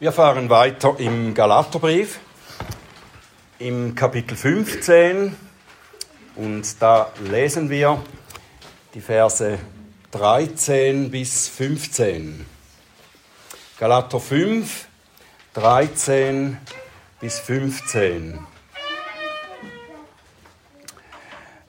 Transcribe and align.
Wir 0.00 0.12
fahren 0.12 0.48
weiter 0.48 0.94
im 0.96 1.34
Galaterbrief, 1.34 2.20
im 3.58 3.94
Kapitel 3.94 4.34
15 4.34 5.36
und 6.36 6.80
da 6.80 7.12
lesen 7.22 7.68
wir 7.68 8.02
die 8.94 9.02
Verse 9.02 9.58
13 10.12 11.10
bis 11.10 11.48
15. 11.48 12.46
Galater 13.78 14.20
5, 14.20 14.86
13 15.52 16.56
bis 17.20 17.38
15. 17.38 18.38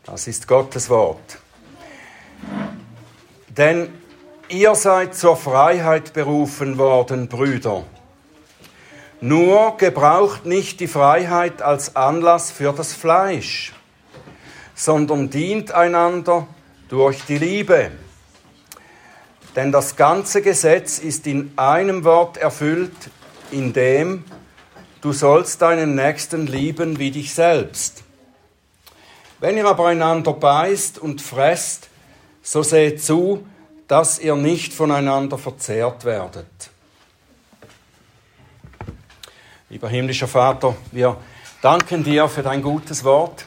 Das 0.06 0.28
ist 0.28 0.48
Gottes 0.48 0.90
Wort. 0.90 1.38
Denn 3.50 3.94
ihr 4.48 4.74
seid 4.76 5.16
zur 5.16 5.36
Freiheit 5.36 6.14
berufen 6.14 6.78
worden, 6.78 7.28
Brüder. 7.28 7.84
Nur 9.24 9.78
gebraucht 9.78 10.48
nicht 10.48 10.80
die 10.80 10.88
Freiheit 10.88 11.62
als 11.62 11.96
Anlass 11.96 12.50
für 12.50 12.74
das 12.74 12.94
Fleisch, 12.94 13.72
sondern 14.74 15.30
dient 15.30 15.72
einander 15.72 16.48
durch 16.90 17.24
die 17.26 17.38
Liebe. 17.38 17.92
Denn 19.56 19.72
das 19.72 19.96
ganze 19.96 20.42
Gesetz 20.42 20.98
ist 20.98 21.28
in 21.28 21.54
einem 21.56 22.04
Wort 22.04 22.38
erfüllt, 22.38 22.96
in 23.52 23.74
dem 23.74 24.24
du 25.02 25.14
sollst 25.14 25.62
deinen 25.62 25.94
Nächsten 25.94 26.48
lieben 26.48 26.98
wie 26.98 27.12
dich 27.12 27.36
selbst. 27.36 28.04
Wenn 29.40 29.56
ihr 29.56 29.68
aber 29.68 29.88
einander 29.88 30.34
beißt 30.34 30.98
und 30.98 31.22
fresst, 31.22 31.90
so 32.42 32.64
seht 32.64 33.04
zu, 33.04 33.46
dass 33.88 34.18
ihr 34.18 34.36
nicht 34.36 34.74
voneinander 34.74 35.38
verzehrt 35.38 36.06
werdet. 36.06 36.71
Lieber 39.82 39.90
himmlischer 39.90 40.28
Vater, 40.28 40.76
wir 40.92 41.18
danken 41.64 42.04
dir 42.04 42.30
für 42.30 42.44
dein 42.44 42.62
gutes 42.62 43.04
Wort. 43.04 43.46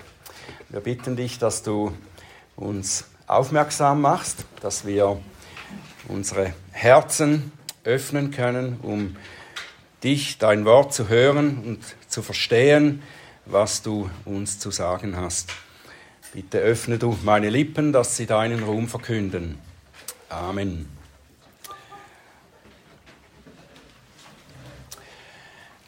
Wir 0.69 0.81
bitten 0.81 1.15
dich, 1.15 1.39
dass 1.39 1.63
du 1.63 1.97
uns 2.57 3.05
aufmerksam 3.29 4.01
machst, 4.01 4.45
dass 4.61 4.85
wir 4.85 5.21
unsere 6.09 6.53
Herzen 6.73 7.53
öffnen 7.85 8.33
können, 8.33 8.81
um 8.83 9.15
dich, 10.03 10.39
dein 10.39 10.65
Wort 10.65 10.93
zu 10.93 11.09
hören 11.09 11.63
und 11.65 11.85
zu 12.09 12.21
verstehen, 12.21 13.01
was 13.47 13.83
du 13.83 14.11
uns 14.25 14.59
zu 14.59 14.73
sagen 14.73 15.17
hast. 15.17 15.53
Bitte 16.33 16.59
öffne 16.59 16.99
du 16.99 17.17
meine 17.23 17.49
Lippen, 17.49 17.93
dass 17.93 18.17
sie 18.17 18.27
deinen 18.27 18.65
Ruhm 18.65 18.89
verkünden. 18.89 19.57
Amen. 20.31 20.89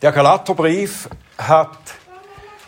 Der 0.07 0.13
Galaterbrief 0.13 1.09
hat 1.37 1.81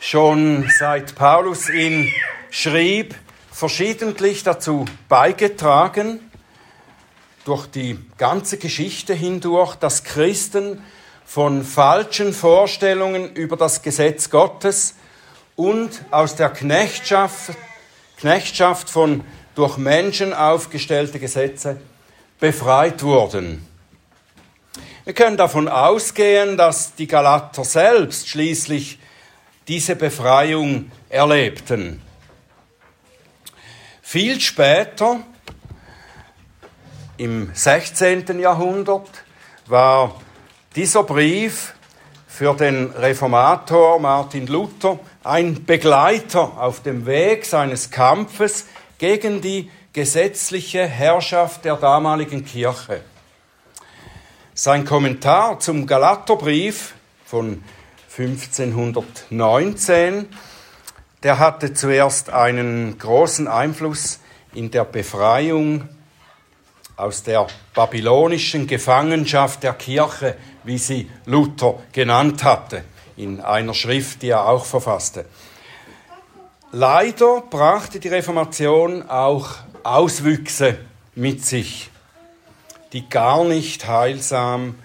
schon 0.00 0.69
seit 0.77 1.14
Paulus 1.14 1.70
ihn 1.70 2.12
schrieb, 2.50 3.14
verschiedentlich 3.53 4.42
dazu 4.42 4.86
beigetragen, 5.08 6.33
durch 7.44 7.69
die 7.69 7.97
ganze 8.16 8.59
Geschichte 8.59 9.14
hindurch, 9.14 9.77
dass 9.77 10.03
Christen 10.03 10.83
von 11.25 11.62
falschen 11.62 12.33
Vorstellungen 12.33 13.33
über 13.34 13.56
das 13.56 13.83
Gesetz 13.83 14.31
Gottes 14.31 14.97
und 15.55 15.91
aus 16.11 16.34
der 16.34 16.48
Knechtschaft, 16.48 17.56
Knechtschaft 18.16 18.91
von 18.91 19.22
durch 19.55 19.77
Menschen 19.77 20.34
aufgestellte 20.34 21.20
Gesetze 21.20 21.81
befreit 22.41 23.05
wurden. 23.05 23.64
Wir 25.08 25.14
können 25.14 25.38
davon 25.38 25.68
ausgehen, 25.68 26.58
dass 26.58 26.94
die 26.94 27.06
Galater 27.06 27.64
selbst 27.64 28.28
schließlich 28.28 28.98
diese 29.66 29.96
Befreiung 29.96 30.90
erlebten. 31.08 32.02
Viel 34.02 34.38
später, 34.38 35.20
im 37.16 37.50
16. 37.54 38.38
Jahrhundert, 38.38 39.08
war 39.66 40.14
dieser 40.76 41.04
Brief 41.04 41.72
für 42.26 42.52
den 42.52 42.91
Reformator 42.91 43.98
Martin 44.00 44.47
Luther 44.47 44.98
ein 45.24 45.64
Begleiter 45.64 46.60
auf 46.60 46.82
dem 46.82 47.06
Weg 47.06 47.47
seines 47.47 47.91
Kampfes 47.91 48.66
gegen 48.98 49.41
die 49.41 49.70
gesetzliche 49.94 50.86
Herrschaft 50.86 51.64
der 51.64 51.76
damaligen 51.76 52.44
Kirche. 52.44 53.00
Sein 54.60 54.84
Kommentar 54.84 55.60
zum 55.60 55.86
Galaterbrief 55.86 56.94
von 57.24 57.62
1519, 58.19 60.26
der 61.22 61.38
hatte 61.38 61.74
zuerst 61.74 62.30
einen 62.30 62.98
großen 62.98 63.47
Einfluss 63.47 64.18
in 64.52 64.72
der 64.72 64.84
Befreiung 64.84 65.88
aus 66.97 67.22
der 67.22 67.47
babylonischen 67.72 68.66
Gefangenschaft 68.66 69.62
der 69.62 69.74
Kirche, 69.74 70.36
wie 70.64 70.78
sie 70.78 71.08
Luther 71.24 71.78
genannt 71.92 72.42
hatte, 72.42 72.82
in 73.16 73.41
einer 73.41 73.74
Schrift, 73.74 74.22
die 74.22 74.30
er 74.30 74.48
auch 74.48 74.64
verfasste. 74.64 75.26
Leider 76.72 77.44
brachte 77.48 78.00
die 78.00 78.08
Reformation 78.08 79.08
auch 79.08 79.50
Auswüchse 79.84 80.78
mit 81.14 81.47
sich 81.47 81.92
die 82.93 83.09
gar 83.09 83.44
nicht 83.44 83.87
heilsam 83.87 84.76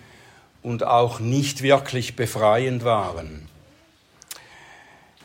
und 0.62 0.84
auch 0.86 1.19
nicht 1.19 1.62
wirklich 1.62 2.16
befreiend 2.16 2.84
waren. 2.84 3.47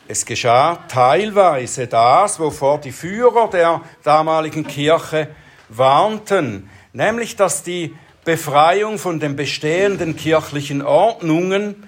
Es 0.07 0.25
geschah 0.25 0.77
teilweise 0.87 1.87
das, 1.87 2.39
wovor 2.39 2.79
die 2.79 2.91
Führer 2.91 3.49
der 3.49 3.81
damaligen 4.03 4.65
Kirche 4.65 5.27
warnten, 5.69 6.69
nämlich 6.93 7.35
dass 7.35 7.63
die 7.63 7.95
Befreiung 8.25 8.97
von 8.97 9.19
den 9.19 9.35
bestehenden 9.35 10.15
kirchlichen 10.15 10.81
Ordnungen 10.81 11.87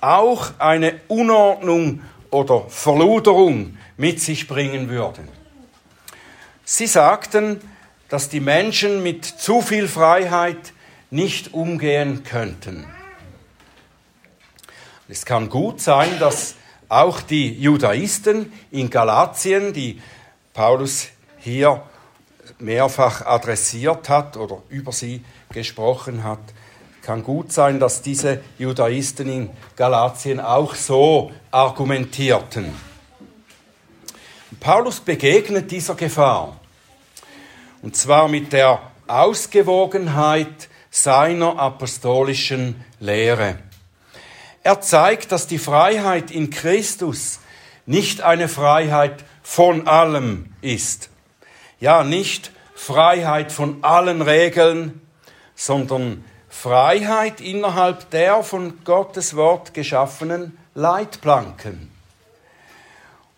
auch 0.00 0.50
eine 0.58 1.00
Unordnung 1.08 2.02
oder 2.30 2.64
Verluderung 2.68 3.78
mit 3.96 4.20
sich 4.20 4.46
bringen 4.46 4.88
würde. 4.88 5.22
Sie 6.64 6.86
sagten, 6.86 7.60
dass 8.08 8.28
die 8.28 8.40
Menschen 8.40 9.02
mit 9.02 9.24
zu 9.24 9.60
viel 9.62 9.88
Freiheit 9.88 10.72
nicht 11.10 11.54
umgehen 11.54 12.24
könnten. 12.24 12.86
Es 15.08 15.24
kann 15.24 15.48
gut 15.48 15.80
sein, 15.80 16.18
dass 16.18 16.56
auch 16.88 17.20
die 17.20 17.52
Judaisten 17.52 18.52
in 18.70 18.90
Galatien, 18.90 19.72
die 19.72 20.00
Paulus 20.52 21.08
hier 21.38 21.82
mehrfach 22.58 23.24
adressiert 23.24 24.08
hat 24.08 24.36
oder 24.36 24.62
über 24.68 24.92
sie 24.92 25.24
gesprochen 25.52 26.24
hat, 26.24 26.40
kann 27.02 27.22
gut 27.22 27.52
sein, 27.52 27.78
dass 27.78 28.02
diese 28.02 28.40
Judaisten 28.58 29.28
in 29.28 29.50
Galatien 29.76 30.40
auch 30.40 30.74
so 30.74 31.30
argumentierten. 31.52 32.74
Paulus 34.58 34.98
begegnet 34.98 35.70
dieser 35.70 35.94
Gefahr. 35.94 36.58
Und 37.86 37.94
zwar 37.94 38.26
mit 38.26 38.52
der 38.52 38.80
Ausgewogenheit 39.06 40.68
seiner 40.90 41.56
apostolischen 41.56 42.84
Lehre. 42.98 43.60
Er 44.64 44.80
zeigt, 44.80 45.30
dass 45.30 45.46
die 45.46 45.60
Freiheit 45.60 46.32
in 46.32 46.50
Christus 46.50 47.38
nicht 47.86 48.22
eine 48.22 48.48
Freiheit 48.48 49.24
von 49.44 49.86
allem 49.86 50.52
ist. 50.62 51.10
Ja, 51.78 52.02
nicht 52.02 52.50
Freiheit 52.74 53.52
von 53.52 53.84
allen 53.84 54.20
Regeln, 54.20 55.00
sondern 55.54 56.24
Freiheit 56.48 57.40
innerhalb 57.40 58.10
der 58.10 58.42
von 58.42 58.82
Gottes 58.82 59.36
Wort 59.36 59.74
geschaffenen 59.74 60.58
Leitplanken. 60.74 61.88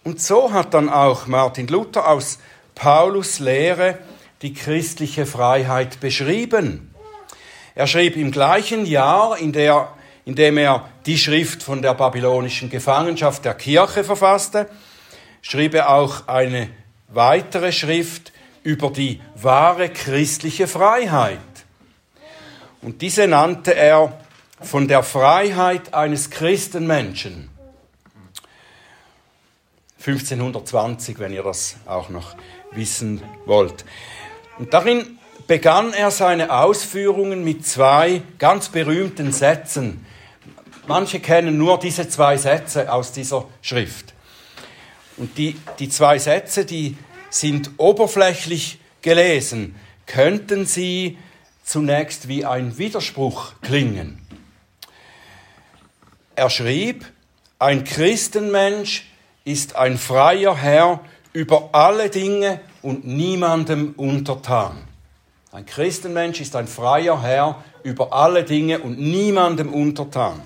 Und 0.04 0.22
so 0.22 0.54
hat 0.54 0.72
dann 0.72 0.88
auch 0.88 1.26
Martin 1.26 1.68
Luther 1.68 2.08
aus 2.08 2.38
Paulus 2.74 3.40
Lehre 3.40 3.98
die 4.42 4.54
christliche 4.54 5.26
Freiheit 5.26 6.00
beschrieben. 6.00 6.94
Er 7.74 7.86
schrieb 7.86 8.16
im 8.16 8.30
gleichen 8.30 8.86
Jahr, 8.86 9.38
in, 9.38 9.52
der, 9.52 9.92
in 10.24 10.34
dem 10.34 10.58
er 10.58 10.88
die 11.06 11.18
Schrift 11.18 11.62
von 11.62 11.82
der 11.82 11.94
babylonischen 11.94 12.70
Gefangenschaft 12.70 13.44
der 13.44 13.54
Kirche 13.54 14.04
verfasste, 14.04 14.68
schrieb 15.42 15.74
er 15.74 15.90
auch 15.90 16.26
eine 16.28 16.70
weitere 17.08 17.72
Schrift 17.72 18.32
über 18.62 18.90
die 18.90 19.20
wahre 19.34 19.88
christliche 19.88 20.66
Freiheit. 20.66 21.38
Und 22.82 23.02
diese 23.02 23.26
nannte 23.26 23.74
er 23.74 24.20
von 24.60 24.88
der 24.88 25.02
Freiheit 25.02 25.94
eines 25.94 26.30
Christenmenschen. 26.30 27.48
1520, 29.98 31.18
wenn 31.18 31.32
ihr 31.32 31.42
das 31.42 31.76
auch 31.86 32.08
noch 32.08 32.36
wissen 32.72 33.22
wollt. 33.46 33.84
Und 34.58 34.74
darin 34.74 35.18
begann 35.46 35.92
er 35.92 36.10
seine 36.10 36.52
Ausführungen 36.52 37.44
mit 37.44 37.66
zwei 37.66 38.22
ganz 38.38 38.68
berühmten 38.68 39.32
Sätzen. 39.32 40.04
manche 40.86 41.20
kennen 41.20 41.58
nur 41.58 41.78
diese 41.78 42.08
zwei 42.08 42.36
Sätze 42.36 42.92
aus 42.92 43.12
dieser 43.12 43.46
Schrift. 43.62 44.14
Und 45.16 45.36
die, 45.38 45.56
die 45.78 45.88
zwei 45.88 46.18
Sätze, 46.18 46.64
die 46.64 46.96
sind 47.30 47.72
oberflächlich 47.76 48.78
gelesen, 49.02 49.74
könnten 50.06 50.64
sie 50.64 51.18
zunächst 51.62 52.28
wie 52.28 52.44
ein 52.44 52.78
Widerspruch 52.78 53.52
klingen. 53.60 54.20
Er 56.34 56.50
schrieb, 56.50 57.04
ein 57.58 57.84
Christenmensch 57.84 59.04
ist 59.44 59.76
ein 59.76 59.98
freier 59.98 60.56
Herr 60.56 61.00
über 61.32 61.70
alle 61.72 62.10
Dinge 62.10 62.60
und 62.82 63.06
niemandem 63.06 63.94
untertan. 63.96 64.78
Ein 65.50 65.66
Christenmensch 65.66 66.40
ist 66.40 66.54
ein 66.56 66.68
freier 66.68 67.22
Herr 67.22 67.62
über 67.82 68.12
alle 68.12 68.44
Dinge 68.44 68.80
und 68.80 68.98
niemandem 68.98 69.72
untertan. 69.72 70.42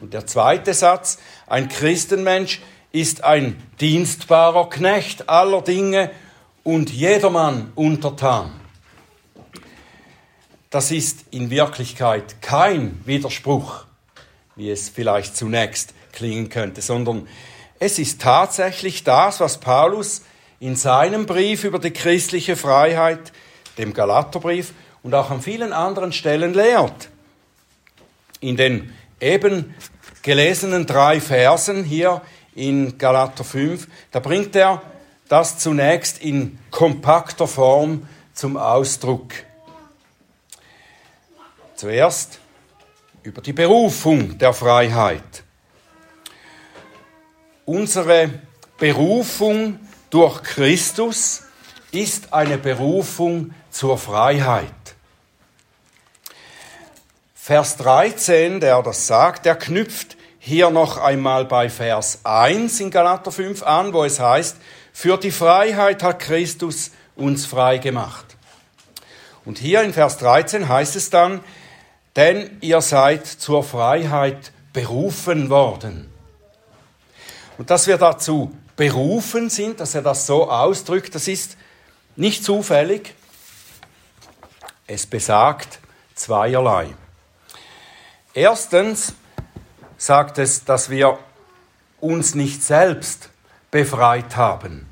Und 0.00 0.14
der 0.14 0.26
zweite 0.26 0.74
Satz, 0.74 1.18
ein 1.46 1.68
Christenmensch 1.68 2.60
ist 2.92 3.24
ein 3.24 3.60
dienstbarer 3.80 4.68
Knecht 4.68 5.28
aller 5.28 5.62
Dinge 5.62 6.10
und 6.62 6.90
jedermann 6.90 7.72
untertan. 7.74 8.52
Das 10.70 10.90
ist 10.90 11.24
in 11.30 11.50
Wirklichkeit 11.50 12.40
kein 12.40 13.00
Widerspruch, 13.04 13.84
wie 14.56 14.70
es 14.70 14.88
vielleicht 14.88 15.36
zunächst 15.36 15.94
klingen 16.12 16.48
könnte, 16.48 16.80
sondern 16.80 17.28
es 17.78 17.98
ist 17.98 18.20
tatsächlich 18.20 19.04
das, 19.04 19.40
was 19.40 19.58
Paulus 19.58 20.22
in 20.62 20.76
seinem 20.76 21.26
Brief 21.26 21.64
über 21.64 21.80
die 21.80 21.90
christliche 21.90 22.54
Freiheit, 22.54 23.32
dem 23.78 23.92
Galaterbrief 23.92 24.72
und 25.02 25.12
auch 25.12 25.32
an 25.32 25.42
vielen 25.42 25.72
anderen 25.72 26.12
Stellen 26.12 26.54
lehrt. 26.54 27.08
In 28.38 28.56
den 28.56 28.92
eben 29.20 29.74
gelesenen 30.22 30.86
drei 30.86 31.20
Versen 31.20 31.82
hier 31.82 32.22
in 32.54 32.96
Galater 32.96 33.42
5, 33.42 33.88
da 34.12 34.20
bringt 34.20 34.54
er 34.54 34.82
das 35.28 35.58
zunächst 35.58 36.22
in 36.22 36.60
kompakter 36.70 37.48
Form 37.48 38.06
zum 38.32 38.56
Ausdruck. 38.56 39.32
Zuerst 41.74 42.38
über 43.24 43.42
die 43.42 43.52
Berufung 43.52 44.38
der 44.38 44.52
Freiheit. 44.52 45.42
Unsere 47.64 48.30
Berufung 48.78 49.80
durch 50.12 50.42
Christus 50.42 51.42
ist 51.90 52.34
eine 52.34 52.58
Berufung 52.58 53.54
zur 53.70 53.96
Freiheit. 53.96 54.70
Vers 57.34 57.78
13, 57.78 58.60
der 58.60 58.82
das 58.82 59.06
sagt, 59.06 59.46
der 59.46 59.56
knüpft 59.56 60.18
hier 60.38 60.70
noch 60.70 60.98
einmal 60.98 61.46
bei 61.46 61.70
Vers 61.70 62.20
1 62.24 62.78
in 62.80 62.90
Galater 62.90 63.32
5 63.32 63.62
an, 63.62 63.94
wo 63.94 64.04
es 64.04 64.20
heißt, 64.20 64.58
für 64.92 65.16
die 65.16 65.30
Freiheit 65.30 66.02
hat 66.02 66.20
Christus 66.20 66.90
uns 67.16 67.46
frei 67.46 67.78
gemacht. 67.78 68.36
Und 69.46 69.58
hier 69.58 69.82
in 69.82 69.94
Vers 69.94 70.18
13 70.18 70.68
heißt 70.68 70.94
es 70.94 71.08
dann, 71.08 71.40
denn 72.16 72.58
ihr 72.60 72.82
seid 72.82 73.26
zur 73.26 73.64
Freiheit 73.64 74.52
berufen 74.74 75.48
worden. 75.48 76.12
Und 77.56 77.70
dass 77.70 77.86
wir 77.86 77.96
dazu 77.96 78.52
berufen 78.76 79.50
sind, 79.50 79.80
dass 79.80 79.94
er 79.94 80.02
das 80.02 80.26
so 80.26 80.50
ausdrückt, 80.50 81.14
das 81.14 81.28
ist 81.28 81.56
nicht 82.16 82.44
zufällig. 82.44 83.14
Es 84.86 85.06
besagt 85.06 85.78
zweierlei. 86.14 86.94
Erstens, 88.34 89.14
sagt 89.96 90.38
es, 90.38 90.64
dass 90.64 90.90
wir 90.90 91.18
uns 92.00 92.34
nicht 92.34 92.62
selbst 92.62 93.30
befreit 93.70 94.36
haben, 94.36 94.88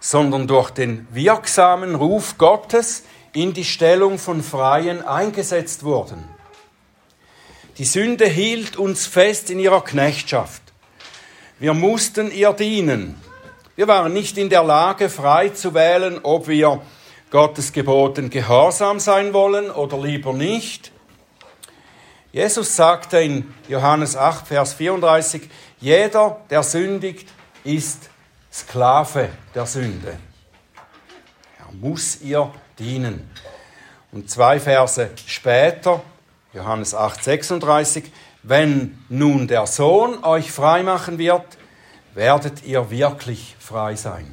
sondern 0.00 0.46
durch 0.46 0.70
den 0.70 1.06
wirksamen 1.12 1.94
Ruf 1.94 2.38
Gottes 2.38 3.04
in 3.32 3.52
die 3.52 3.64
Stellung 3.64 4.18
von 4.18 4.42
Freien 4.42 5.04
eingesetzt 5.06 5.84
wurden. 5.84 6.24
Die 7.78 7.84
Sünde 7.84 8.26
hielt 8.26 8.76
uns 8.76 9.06
fest 9.06 9.50
in 9.50 9.58
ihrer 9.58 9.82
Knechtschaft. 9.82 10.61
Wir 11.62 11.74
mussten 11.74 12.32
ihr 12.32 12.52
dienen. 12.54 13.14
Wir 13.76 13.86
waren 13.86 14.12
nicht 14.12 14.36
in 14.36 14.50
der 14.50 14.64
Lage, 14.64 15.08
frei 15.08 15.50
zu 15.50 15.74
wählen, 15.74 16.18
ob 16.24 16.48
wir 16.48 16.82
Gottes 17.30 17.72
Geboten 17.72 18.30
gehorsam 18.30 18.98
sein 18.98 19.32
wollen 19.32 19.70
oder 19.70 19.96
lieber 19.96 20.32
nicht. 20.32 20.90
Jesus 22.32 22.74
sagte 22.74 23.20
in 23.20 23.54
Johannes 23.68 24.16
8, 24.16 24.48
Vers 24.48 24.74
34, 24.74 25.48
jeder, 25.78 26.40
der 26.50 26.64
sündigt, 26.64 27.28
ist 27.62 28.10
Sklave 28.52 29.28
der 29.54 29.66
Sünde. 29.66 30.18
Er 31.60 31.72
muss 31.80 32.22
ihr 32.22 32.52
dienen. 32.76 33.30
Und 34.10 34.28
zwei 34.28 34.58
Verse 34.58 35.10
später, 35.26 36.02
Johannes 36.52 36.92
8, 36.92 37.22
36, 37.22 38.10
wenn 38.42 38.98
nun 39.08 39.46
der 39.46 39.66
Sohn 39.66 40.24
euch 40.24 40.50
frei 40.50 40.82
machen 40.82 41.18
wird, 41.18 41.46
werdet 42.14 42.64
ihr 42.64 42.90
wirklich 42.90 43.56
frei 43.58 43.94
sein. 43.96 44.32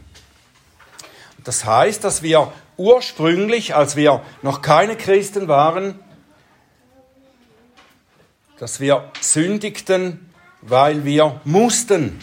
Das 1.44 1.66
heißt, 1.66 2.04
dass 2.04 2.22
wir 2.22 2.52
ursprünglich, 2.78 3.76
als 3.76 3.96
wir 3.96 4.22
noch 4.42 4.62
keine 4.62 4.96
Christen 4.96 5.48
waren, 5.48 6.00
dass 8.58 8.80
wir 8.80 9.12
sündigten, 9.22 10.30
weil 10.62 11.06
wir 11.06 11.40
mussten, 11.46 12.20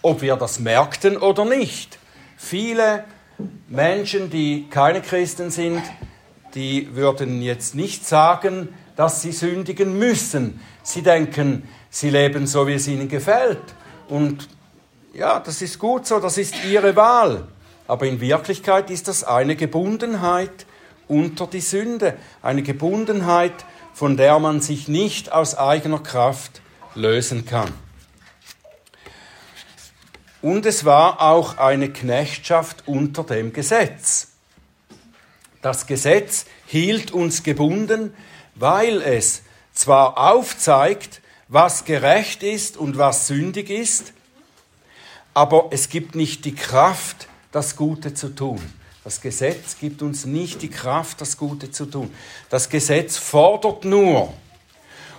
ob 0.00 0.22
wir 0.22 0.36
das 0.36 0.58
merkten 0.58 1.16
oder 1.16 1.44
nicht. 1.44 1.98
Viele 2.36 3.04
Menschen, 3.68 4.30
die 4.30 4.66
keine 4.70 5.02
Christen 5.02 5.50
sind, 5.50 5.82
die 6.54 6.94
würden 6.94 7.42
jetzt 7.42 7.74
nicht 7.74 8.06
sagen, 8.06 8.68
dass 8.96 9.22
sie 9.22 9.32
sündigen 9.32 9.98
müssen. 9.98 10.60
Sie 10.82 11.02
denken, 11.02 11.68
sie 11.90 12.10
leben 12.10 12.46
so, 12.46 12.66
wie 12.66 12.74
es 12.74 12.86
ihnen 12.88 13.08
gefällt. 13.08 13.62
Und 14.08 14.48
ja, 15.12 15.40
das 15.40 15.62
ist 15.62 15.78
gut 15.78 16.06
so, 16.06 16.20
das 16.20 16.38
ist 16.38 16.54
ihre 16.64 16.94
Wahl. 16.96 17.48
Aber 17.86 18.06
in 18.06 18.20
Wirklichkeit 18.20 18.90
ist 18.90 19.08
das 19.08 19.24
eine 19.24 19.56
Gebundenheit 19.56 20.66
unter 21.06 21.46
die 21.46 21.60
Sünde, 21.60 22.16
eine 22.42 22.62
Gebundenheit 22.62 23.64
von 23.94 24.16
der 24.16 24.40
man 24.40 24.60
sich 24.60 24.88
nicht 24.88 25.32
aus 25.32 25.56
eigener 25.56 26.00
Kraft 26.00 26.60
lösen 26.96 27.46
kann. 27.46 27.72
Und 30.42 30.66
es 30.66 30.84
war 30.84 31.22
auch 31.22 31.56
eine 31.56 31.90
Knechtschaft 31.90 32.82
unter 32.86 33.22
dem 33.22 33.52
Gesetz. 33.52 34.32
Das 35.62 35.86
Gesetz 35.86 36.44
hielt 36.66 37.12
uns 37.12 37.44
gebunden, 37.44 38.12
weil 38.54 39.02
es 39.02 39.42
zwar 39.72 40.18
aufzeigt, 40.18 41.20
was 41.48 41.84
gerecht 41.84 42.42
ist 42.42 42.76
und 42.76 42.98
was 42.98 43.26
sündig 43.26 43.70
ist, 43.70 44.12
aber 45.34 45.68
es 45.70 45.88
gibt 45.88 46.14
nicht 46.14 46.44
die 46.44 46.54
Kraft, 46.54 47.28
das 47.52 47.76
Gute 47.76 48.14
zu 48.14 48.28
tun. 48.28 48.60
Das 49.02 49.20
Gesetz 49.20 49.76
gibt 49.78 50.00
uns 50.00 50.24
nicht 50.24 50.62
die 50.62 50.70
Kraft, 50.70 51.20
das 51.20 51.36
Gute 51.36 51.70
zu 51.70 51.86
tun. 51.86 52.12
Das 52.48 52.70
Gesetz 52.70 53.18
fordert 53.18 53.84
nur. 53.84 54.32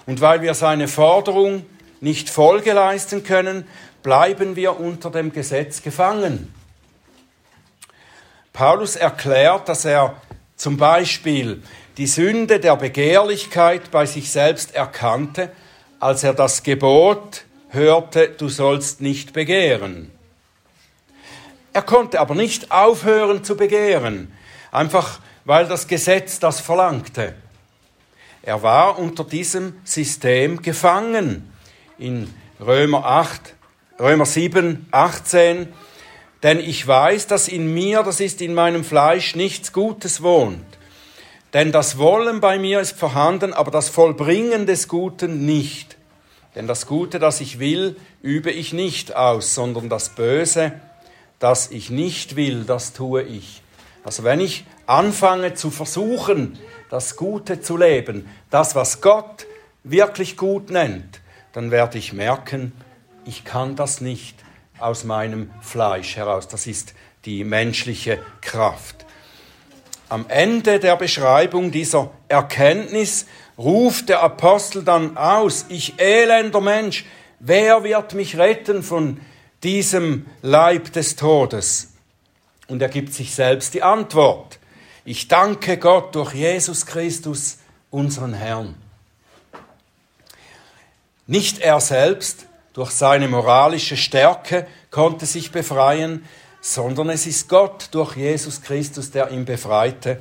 Und 0.07 0.21
weil 0.21 0.41
wir 0.41 0.53
seine 0.53 0.87
Forderung 0.87 1.65
nicht 2.01 2.29
Folge 2.29 2.73
leisten 2.73 3.23
können, 3.23 3.67
bleiben 4.01 4.55
wir 4.55 4.79
unter 4.79 5.11
dem 5.11 5.31
Gesetz 5.31 5.83
gefangen. 5.83 6.53
Paulus 8.53 8.95
erklärt, 8.95 9.67
dass 9.69 9.85
er 9.85 10.19
zum 10.55 10.77
Beispiel 10.77 11.61
die 11.97 12.07
Sünde 12.07 12.59
der 12.59 12.75
Begehrlichkeit 12.75 13.91
bei 13.91 14.05
sich 14.05 14.31
selbst 14.31 14.75
erkannte, 14.75 15.51
als 15.99 16.23
er 16.23 16.33
das 16.33 16.63
Gebot 16.63 17.43
hörte, 17.69 18.29
du 18.29 18.49
sollst 18.49 19.01
nicht 19.01 19.33
begehren. 19.33 20.11
Er 21.73 21.81
konnte 21.81 22.19
aber 22.19 22.35
nicht 22.35 22.71
aufhören 22.71 23.43
zu 23.43 23.55
begehren, 23.57 24.31
einfach 24.71 25.19
weil 25.45 25.67
das 25.67 25.87
Gesetz 25.87 26.39
das 26.39 26.59
verlangte. 26.59 27.33
Er 28.41 28.61
war 28.61 28.99
unter 28.99 29.23
diesem 29.23 29.73
System 29.83 30.61
gefangen. 30.61 31.51
In 31.97 32.33
Römer 32.59 33.05
8, 33.05 33.55
Römer 33.99 34.25
7, 34.25 34.87
18, 34.91 35.67
denn 36.43 36.59
ich 36.59 36.85
weiß, 36.85 37.27
dass 37.27 37.47
in 37.47 37.73
mir, 37.73 38.03
das 38.03 38.19
ist 38.19 38.41
in 38.41 38.53
meinem 38.53 38.83
Fleisch, 38.83 39.35
nichts 39.35 39.73
Gutes 39.73 40.21
wohnt. 40.21 40.63
Denn 41.55 41.71
das 41.71 41.97
Wollen 41.97 42.41
bei 42.41 42.59
mir 42.59 42.81
ist 42.81 42.99
vorhanden, 42.99 43.53
aber 43.53 43.71
das 43.71 43.87
Vollbringen 43.87 44.65
des 44.65 44.89
Guten 44.89 45.45
nicht. 45.45 45.95
Denn 46.53 46.67
das 46.67 46.85
Gute, 46.85 47.17
das 47.17 47.39
ich 47.39 47.59
will, 47.59 47.95
übe 48.21 48.51
ich 48.51 48.73
nicht 48.73 49.15
aus, 49.15 49.55
sondern 49.55 49.87
das 49.87 50.09
Böse, 50.09 50.73
das 51.39 51.71
ich 51.71 51.89
nicht 51.89 52.35
will, 52.35 52.65
das 52.65 52.91
tue 52.91 53.23
ich. 53.23 53.61
Also 54.03 54.25
wenn 54.25 54.41
ich 54.41 54.65
anfange 54.85 55.53
zu 55.53 55.71
versuchen, 55.71 56.59
das 56.89 57.15
Gute 57.15 57.61
zu 57.61 57.77
leben, 57.77 58.29
das, 58.49 58.75
was 58.75 58.99
Gott 58.99 59.47
wirklich 59.85 60.35
gut 60.35 60.69
nennt, 60.71 61.21
dann 61.53 61.71
werde 61.71 61.97
ich 61.97 62.11
merken, 62.11 62.73
ich 63.23 63.45
kann 63.45 63.77
das 63.77 64.01
nicht 64.01 64.43
aus 64.77 65.05
meinem 65.05 65.51
Fleisch 65.61 66.17
heraus. 66.17 66.49
Das 66.49 66.67
ist 66.67 66.95
die 67.23 67.45
menschliche 67.45 68.19
Kraft. 68.41 69.04
Am 70.07 70.25
Ende 70.27 70.79
der 70.79 70.95
Beschreibung 70.97 71.71
dieser 71.71 72.11
Erkenntnis 72.27 73.25
ruft 73.57 74.09
der 74.09 74.21
Apostel 74.21 74.83
dann 74.83 75.17
aus, 75.17 75.65
ich 75.69 75.99
elender 75.99 76.61
Mensch, 76.61 77.05
wer 77.39 77.83
wird 77.83 78.13
mich 78.13 78.37
retten 78.37 78.83
von 78.83 79.19
diesem 79.63 80.27
Leib 80.41 80.93
des 80.93 81.15
Todes? 81.15 81.93
Und 82.67 82.81
er 82.81 82.89
gibt 82.89 83.13
sich 83.13 83.33
selbst 83.33 83.73
die 83.73 83.83
Antwort. 83.83 84.59
Ich 85.05 85.27
danke 85.27 85.77
Gott 85.77 86.13
durch 86.15 86.33
Jesus 86.33 86.85
Christus, 86.85 87.57
unseren 87.89 88.33
Herrn. 88.33 88.75
Nicht 91.27 91.59
er 91.59 91.79
selbst 91.79 92.45
durch 92.73 92.91
seine 92.91 93.27
moralische 93.27 93.97
Stärke 93.97 94.67
konnte 94.91 95.25
sich 95.25 95.51
befreien, 95.51 96.25
sondern 96.65 97.11
es 97.11 97.27
ist 97.27 97.47
Gott 97.47 97.89
durch 97.91 98.15
Jesus 98.15 98.59
Christus, 98.59 99.11
der 99.11 99.29
ihn 99.29 99.45
befreite, 99.45 100.19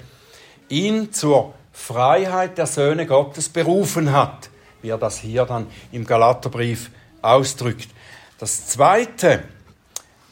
ihn 0.69 1.11
zur 1.11 1.55
Freiheit 1.73 2.59
der 2.59 2.67
Söhne 2.67 3.07
Gottes 3.07 3.49
berufen 3.49 4.13
hat, 4.13 4.51
wie 4.83 4.91
er 4.91 4.99
das 4.99 5.19
hier 5.19 5.47
dann 5.47 5.67
im 5.91 6.05
Galaterbrief 6.05 6.91
ausdrückt. 7.23 7.89
Das 8.39 8.67
Zweite, 8.67 9.45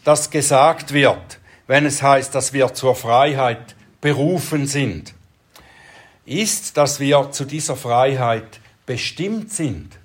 das 0.05 0.29
gesagt 0.29 0.93
wird, 0.93 1.39
wenn 1.67 1.87
es 1.87 2.03
heißt, 2.03 2.35
dass 2.35 2.53
wir 2.53 2.75
zur 2.75 2.95
Freiheit 2.95 3.75
berufen 4.03 4.67
sind, 4.67 5.15
ist, 6.27 6.77
dass 6.77 7.01
wir 7.01 7.31
zu 7.31 7.47
dieser 7.47 7.75
Freiheit 7.75 8.61
bestimmt 8.85 9.51
sind. 9.51 9.97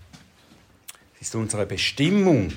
Es 1.20 1.28
ist 1.28 1.36
unsere 1.36 1.66
Bestimmung, 1.66 2.54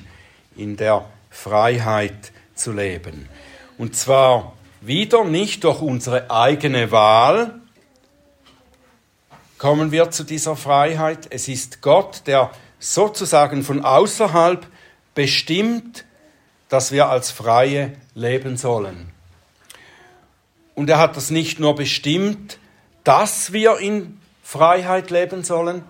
in 0.55 0.77
der 0.77 1.05
Freiheit 1.31 2.31
zu 2.55 2.73
leben. 2.73 3.29
Und 3.81 3.97
zwar 3.97 4.53
wieder 4.83 5.25
nicht 5.25 5.65
durch 5.65 5.81
unsere 5.81 6.31
eigene 6.31 6.91
Wahl 6.91 7.55
kommen 9.57 9.91
wir 9.91 10.11
zu 10.11 10.23
dieser 10.23 10.55
Freiheit. 10.55 11.29
Es 11.31 11.49
ist 11.49 11.81
Gott, 11.81 12.25
der 12.27 12.51
sozusagen 12.79 13.63
von 13.63 13.83
außerhalb 13.83 14.67
bestimmt, 15.15 16.05
dass 16.69 16.93
wir 16.93 17.09
als 17.09 17.31
Freie 17.31 17.95
leben 18.15 18.59
sollen. 18.59 19.15
Und 20.75 20.91
er 20.91 20.99
hat 20.99 21.17
das 21.17 21.31
nicht 21.31 21.59
nur 21.59 21.75
bestimmt, 21.75 22.59
dass 23.03 23.55
wir 23.55 23.79
in 23.79 24.21
Freiheit 24.43 25.09
leben 25.09 25.43
sollen, 25.43 25.85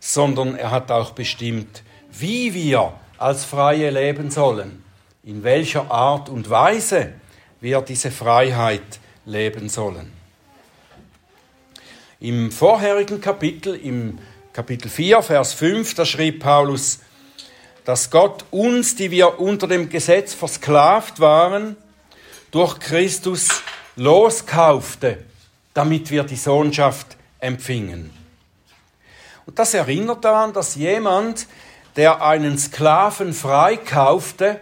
sondern 0.00 0.54
er 0.56 0.70
hat 0.70 0.90
auch 0.90 1.10
bestimmt, 1.10 1.82
wie 2.10 2.54
wir 2.54 2.94
als 3.18 3.44
Freie 3.44 3.90
leben 3.90 4.30
sollen, 4.30 4.82
in 5.22 5.44
welcher 5.44 5.90
Art 5.90 6.30
und 6.30 6.48
Weise 6.48 7.12
wir 7.60 7.80
diese 7.80 8.10
Freiheit 8.10 9.00
leben 9.24 9.68
sollen. 9.68 10.12
Im 12.20 12.50
vorherigen 12.50 13.20
Kapitel, 13.20 13.74
im 13.74 14.18
Kapitel 14.52 14.88
4, 14.88 15.22
Vers 15.22 15.52
5, 15.52 15.94
da 15.94 16.06
schrieb 16.06 16.42
Paulus, 16.42 17.00
dass 17.84 18.10
Gott 18.10 18.44
uns, 18.50 18.96
die 18.96 19.10
wir 19.10 19.38
unter 19.38 19.68
dem 19.68 19.88
Gesetz 19.88 20.34
versklavt 20.34 21.20
waren, 21.20 21.76
durch 22.50 22.78
Christus 22.78 23.62
loskaufte, 23.96 25.24
damit 25.74 26.10
wir 26.10 26.24
die 26.24 26.36
Sohnschaft 26.36 27.16
empfingen. 27.38 28.10
Und 29.46 29.58
das 29.58 29.74
erinnert 29.74 30.24
daran, 30.24 30.52
dass 30.52 30.74
jemand, 30.74 31.46
der 31.94 32.22
einen 32.22 32.58
Sklaven 32.58 33.32
freikaufte, 33.32 34.60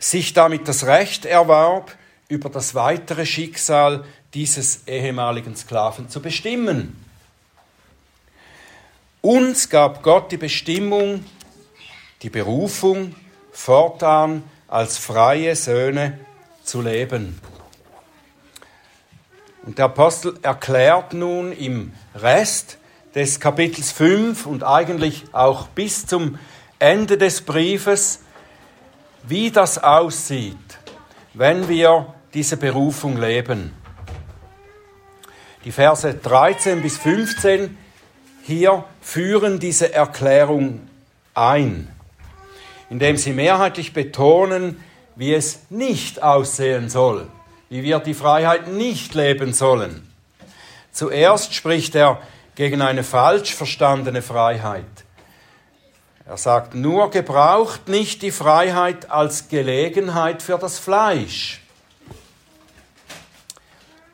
sich 0.00 0.32
damit 0.32 0.66
das 0.66 0.86
Recht 0.86 1.24
erwarb, 1.24 1.96
über 2.28 2.48
das 2.48 2.74
weitere 2.74 3.26
Schicksal 3.26 4.04
dieses 4.34 4.88
ehemaligen 4.88 5.54
Sklaven 5.54 6.08
zu 6.08 6.20
bestimmen. 6.20 7.04
Uns 9.20 9.68
gab 9.68 10.02
Gott 10.02 10.32
die 10.32 10.38
Bestimmung, 10.38 11.24
die 12.22 12.30
Berufung, 12.30 13.14
fortan 13.52 14.42
als 14.68 14.96
freie 14.96 15.54
Söhne 15.54 16.18
zu 16.64 16.80
leben. 16.80 17.38
Und 19.66 19.76
der 19.76 19.86
Apostel 19.86 20.38
erklärt 20.40 21.12
nun 21.12 21.52
im 21.52 21.92
Rest 22.14 22.78
des 23.14 23.40
Kapitels 23.40 23.92
5 23.92 24.46
und 24.46 24.62
eigentlich 24.62 25.24
auch 25.32 25.68
bis 25.68 26.06
zum 26.06 26.38
Ende 26.78 27.18
des 27.18 27.42
Briefes, 27.42 28.20
wie 29.22 29.50
das 29.50 29.78
aussieht, 29.78 30.56
wenn 31.34 31.68
wir 31.68 32.14
diese 32.34 32.56
Berufung 32.56 33.16
leben. 33.16 33.74
Die 35.64 35.72
Verse 35.72 36.14
13 36.14 36.80
bis 36.80 36.96
15 36.98 37.76
hier 38.42 38.84
führen 39.00 39.58
diese 39.58 39.92
Erklärung 39.92 40.88
ein, 41.34 41.88
indem 42.88 43.16
sie 43.16 43.32
mehrheitlich 43.32 43.92
betonen, 43.92 44.82
wie 45.16 45.34
es 45.34 45.60
nicht 45.68 46.22
aussehen 46.22 46.88
soll, 46.88 47.28
wie 47.68 47.82
wir 47.82 47.98
die 47.98 48.14
Freiheit 48.14 48.68
nicht 48.68 49.14
leben 49.14 49.52
sollen. 49.52 50.10
Zuerst 50.92 51.54
spricht 51.54 51.94
er 51.94 52.20
gegen 52.54 52.82
eine 52.82 53.04
falsch 53.04 53.54
verstandene 53.54 54.22
Freiheit. 54.22 54.99
Er 56.30 56.36
sagt, 56.36 56.76
nur 56.76 57.10
gebraucht 57.10 57.88
nicht 57.88 58.22
die 58.22 58.30
Freiheit 58.30 59.10
als 59.10 59.48
Gelegenheit 59.48 60.44
für 60.44 60.58
das 60.58 60.78
Fleisch. 60.78 61.60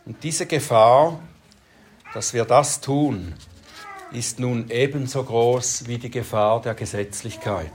Und 0.07 0.25
diese 0.25 0.47
Gefahr, 0.47 1.21
dass 2.15 2.33
wir 2.33 2.47
das 2.47 2.81
tun, 2.81 3.35
ist 4.13 4.41
nun 4.41 4.71
ebenso 4.71 5.25
groß 5.25 5.89
wie 5.89 5.99
die 5.99 6.11
Gefahr 6.11 6.63
der 6.63 6.73
Gesetzlichkeit. 6.73 7.71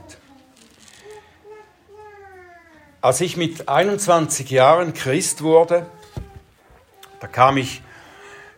Als 3.00 3.20
ich 3.20 3.36
mit 3.36 3.68
21 3.68 4.50
Jahren 4.50 4.92
Christ 4.92 5.42
wurde, 5.42 5.86
da 7.20 7.28
kam 7.28 7.58
ich 7.58 7.80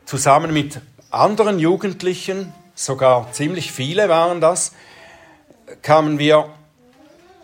zusammen 0.06 0.54
mit 0.54 0.80
anderen 1.10 1.58
Jugendlichen, 1.58 2.54
sogar 2.74 3.30
ziemlich 3.32 3.70
viele 3.70 4.08
waren 4.08 4.40
das, 4.40 4.72
kamen 5.82 6.18
wir 6.18 6.48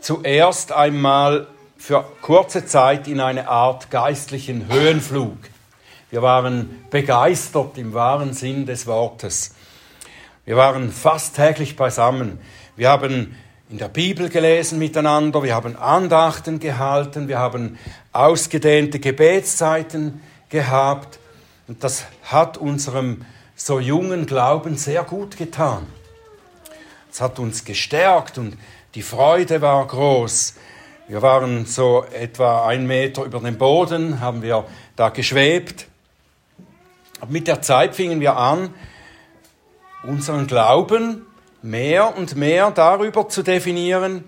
zuerst 0.01 0.73
einmal 0.73 1.47
für 1.77 2.05
kurze 2.21 2.67
Zeit 2.67 3.09
in 3.09 3.21
eine 3.21 3.49
Art 3.49 3.91
geistlichen 3.91 4.71
Höhenflug. 4.71 5.39
Wir 6.11 6.23
waren 6.23 6.85
begeistert 6.91 7.79
im 7.79 7.95
wahren 7.95 8.35
Sinn 8.35 8.67
des 8.67 8.87
Wortes. 8.87 9.55
Wir 10.45 10.57
waren 10.57 10.91
fast 10.91 11.37
täglich 11.37 11.77
beisammen. 11.77 12.39
Wir 12.77 12.91
haben 12.91 13.37
in 13.71 13.79
der 13.79 13.89
Bibel 13.89 14.29
gelesen 14.29 14.79
miteinander, 14.79 15.43
wir 15.43 15.55
haben 15.55 15.77
Andachten 15.77 16.59
gehalten, 16.59 17.29
wir 17.29 17.39
haben 17.39 17.79
ausgedehnte 18.13 18.99
Gebetszeiten 18.99 20.21
gehabt. 20.49 21.21
Und 21.69 21.85
das 21.85 22.05
hat 22.25 22.59
unserem 22.59 23.25
so 23.55 23.79
jungen 23.79 24.27
Glauben 24.27 24.77
sehr 24.77 25.05
gut 25.05 25.37
getan. 25.37 25.87
Es 27.11 27.21
hat 27.21 27.39
uns 27.39 27.65
gestärkt 27.65 28.39
und 28.39 28.57
die 28.95 29.03
Freude 29.03 29.61
war 29.61 29.87
groß. 29.87 30.55
Wir 31.09 31.23
waren 31.23 31.67
so 31.67 32.05
etwa 32.05 32.67
ein 32.67 32.87
Meter 32.87 33.25
über 33.25 33.41
dem 33.41 33.59
Boden, 33.59 34.21
haben 34.21 34.43
wir 34.43 34.65
da 34.97 35.09
geschwebt. 35.09 35.89
Aber 37.21 37.33
mit 37.33 37.49
der 37.49 37.63
Zeit 37.63 37.95
fingen 37.95 38.21
wir 38.21 38.37
an, 38.37 38.73
unseren 40.05 40.47
Glauben 40.47 41.27
mehr 41.63 42.17
und 42.17 42.37
mehr 42.37 42.71
darüber 42.71 43.29
zu 43.29 43.43
definieren, 43.43 44.25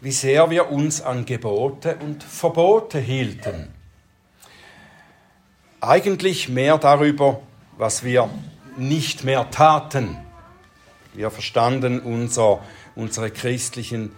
wie 0.00 0.10
sehr 0.10 0.50
wir 0.50 0.70
uns 0.70 1.00
an 1.00 1.26
Gebote 1.26 1.96
und 1.96 2.22
Verbote 2.24 2.98
hielten. 2.98 3.72
Eigentlich 5.80 6.48
mehr 6.48 6.78
darüber, 6.78 7.40
was 7.76 8.02
wir 8.04 8.28
nicht 8.76 9.22
mehr 9.22 9.50
taten. 9.50 10.16
Wir 11.14 11.30
verstanden 11.30 12.00
unser, 12.00 12.60
unsere 12.94 13.30
christlichen, 13.30 14.12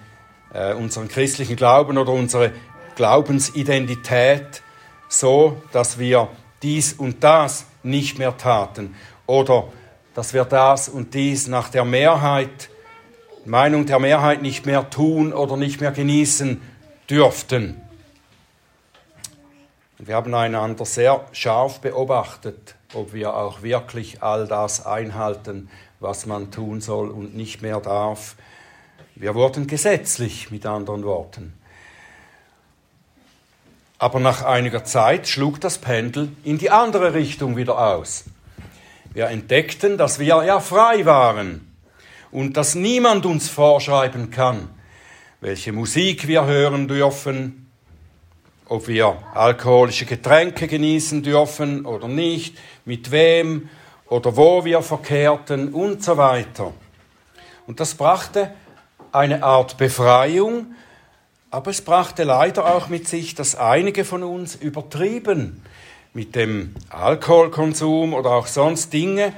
äh, 0.52 0.74
unseren 0.74 1.08
christlichen 1.08 1.56
Glauben 1.56 1.98
oder 1.98 2.12
unsere 2.12 2.52
Glaubensidentität 2.94 4.62
so, 5.08 5.60
dass 5.72 5.98
wir 5.98 6.28
dies 6.62 6.92
und 6.92 7.24
das 7.24 7.66
nicht 7.82 8.18
mehr 8.18 8.36
taten 8.36 8.94
oder 9.26 9.72
dass 10.14 10.34
wir 10.34 10.44
das 10.44 10.88
und 10.88 11.14
dies 11.14 11.48
nach 11.48 11.68
der 11.68 11.84
Mehrheit, 11.84 12.70
Meinung 13.44 13.86
der 13.86 13.98
Mehrheit 13.98 14.40
nicht 14.40 14.64
mehr 14.64 14.88
tun 14.88 15.32
oder 15.32 15.56
nicht 15.56 15.80
mehr 15.80 15.90
genießen 15.90 16.62
dürften. 17.10 17.80
Wir 19.98 20.14
haben 20.14 20.34
einander 20.34 20.84
sehr 20.84 21.24
scharf 21.32 21.80
beobachtet, 21.80 22.76
ob 22.94 23.12
wir 23.12 23.34
auch 23.34 23.62
wirklich 23.62 24.22
all 24.22 24.46
das 24.46 24.86
einhalten, 24.86 25.68
was 26.04 26.26
man 26.26 26.52
tun 26.52 26.80
soll 26.82 27.08
und 27.08 27.34
nicht 27.34 27.62
mehr 27.62 27.80
darf. 27.80 28.36
Wir 29.16 29.34
wurden 29.34 29.66
gesetzlich, 29.66 30.50
mit 30.50 30.66
anderen 30.66 31.02
Worten. 31.02 31.54
Aber 33.98 34.20
nach 34.20 34.44
einiger 34.44 34.84
Zeit 34.84 35.26
schlug 35.26 35.60
das 35.62 35.78
Pendel 35.78 36.30
in 36.44 36.58
die 36.58 36.70
andere 36.70 37.14
Richtung 37.14 37.56
wieder 37.56 37.78
aus. 37.78 38.24
Wir 39.14 39.28
entdeckten, 39.28 39.96
dass 39.96 40.18
wir 40.18 40.44
ja 40.44 40.60
frei 40.60 41.06
waren 41.06 41.74
und 42.30 42.56
dass 42.58 42.74
niemand 42.74 43.24
uns 43.24 43.48
vorschreiben 43.48 44.30
kann, 44.30 44.68
welche 45.40 45.72
Musik 45.72 46.28
wir 46.28 46.44
hören 46.44 46.86
dürfen, 46.86 47.70
ob 48.66 48.88
wir 48.88 49.16
alkoholische 49.32 50.04
Getränke 50.04 50.68
genießen 50.68 51.22
dürfen 51.22 51.86
oder 51.86 52.08
nicht, 52.08 52.58
mit 52.84 53.10
wem 53.10 53.70
oder 54.08 54.36
wo 54.36 54.64
wir 54.64 54.82
verkehrten 54.82 55.72
und 55.72 56.02
so 56.02 56.16
weiter. 56.16 56.72
Und 57.66 57.80
das 57.80 57.94
brachte 57.94 58.52
eine 59.12 59.42
Art 59.42 59.76
Befreiung, 59.76 60.74
aber 61.50 61.70
es 61.70 61.82
brachte 61.82 62.24
leider 62.24 62.74
auch 62.74 62.88
mit 62.88 63.08
sich, 63.08 63.34
dass 63.34 63.54
einige 63.54 64.04
von 64.04 64.22
uns 64.22 64.56
übertrieben 64.56 65.62
mit 66.12 66.34
dem 66.34 66.74
Alkoholkonsum 66.90 68.12
oder 68.12 68.30
auch 68.30 68.46
sonst 68.46 68.92
Dinge 68.92 69.32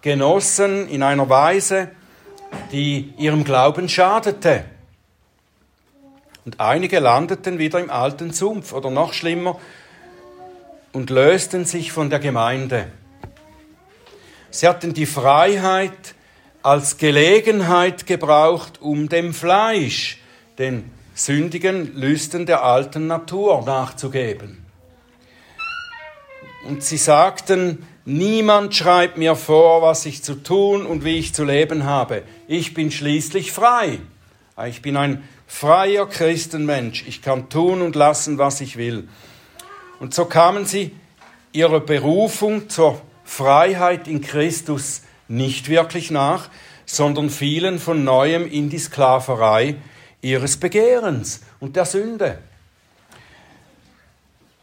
genossen 0.00 0.88
in 0.88 1.02
einer 1.02 1.28
Weise, 1.28 1.90
die 2.72 3.12
ihrem 3.18 3.44
Glauben 3.44 3.88
schadete. 3.88 4.64
Und 6.44 6.60
einige 6.60 6.98
landeten 6.98 7.58
wieder 7.58 7.78
im 7.80 7.90
alten 7.90 8.32
Sumpf 8.32 8.72
oder 8.72 8.90
noch 8.90 9.12
schlimmer 9.12 9.58
und 10.92 11.10
lösten 11.10 11.66
sich 11.66 11.92
von 11.92 12.08
der 12.08 12.18
Gemeinde. 12.18 12.86
Sie 14.58 14.66
hatten 14.66 14.92
die 14.92 15.06
Freiheit 15.06 16.16
als 16.64 16.96
Gelegenheit 16.96 18.08
gebraucht, 18.08 18.82
um 18.82 19.08
dem 19.08 19.32
Fleisch, 19.32 20.18
den 20.58 20.90
sündigen 21.14 21.94
Lüsten 21.94 22.44
der 22.44 22.64
alten 22.64 23.06
Natur 23.06 23.62
nachzugeben. 23.64 24.66
Und 26.66 26.82
sie 26.82 26.96
sagten, 26.96 27.86
niemand 28.04 28.74
schreibt 28.74 29.16
mir 29.16 29.36
vor, 29.36 29.80
was 29.80 30.04
ich 30.06 30.24
zu 30.24 30.34
tun 30.34 30.86
und 30.86 31.04
wie 31.04 31.18
ich 31.18 31.34
zu 31.34 31.44
leben 31.44 31.84
habe. 31.84 32.24
Ich 32.48 32.74
bin 32.74 32.90
schließlich 32.90 33.52
frei. 33.52 34.00
Ich 34.66 34.82
bin 34.82 34.96
ein 34.96 35.22
freier 35.46 36.06
Christenmensch. 36.06 37.04
Ich 37.06 37.22
kann 37.22 37.48
tun 37.48 37.80
und 37.80 37.94
lassen, 37.94 38.38
was 38.38 38.60
ich 38.60 38.76
will. 38.76 39.06
Und 40.00 40.14
so 40.14 40.24
kamen 40.24 40.66
sie 40.66 40.96
ihrer 41.52 41.78
Berufung 41.78 42.68
zur 42.68 43.00
Freiheit 43.28 44.08
in 44.08 44.22
Christus 44.22 45.02
nicht 45.28 45.68
wirklich 45.68 46.10
nach, 46.10 46.48
sondern 46.86 47.28
fielen 47.28 47.78
von 47.78 48.02
neuem 48.02 48.50
in 48.50 48.70
die 48.70 48.78
Sklaverei 48.78 49.76
ihres 50.22 50.56
Begehrens 50.56 51.42
und 51.60 51.76
der 51.76 51.84
Sünde. 51.84 52.38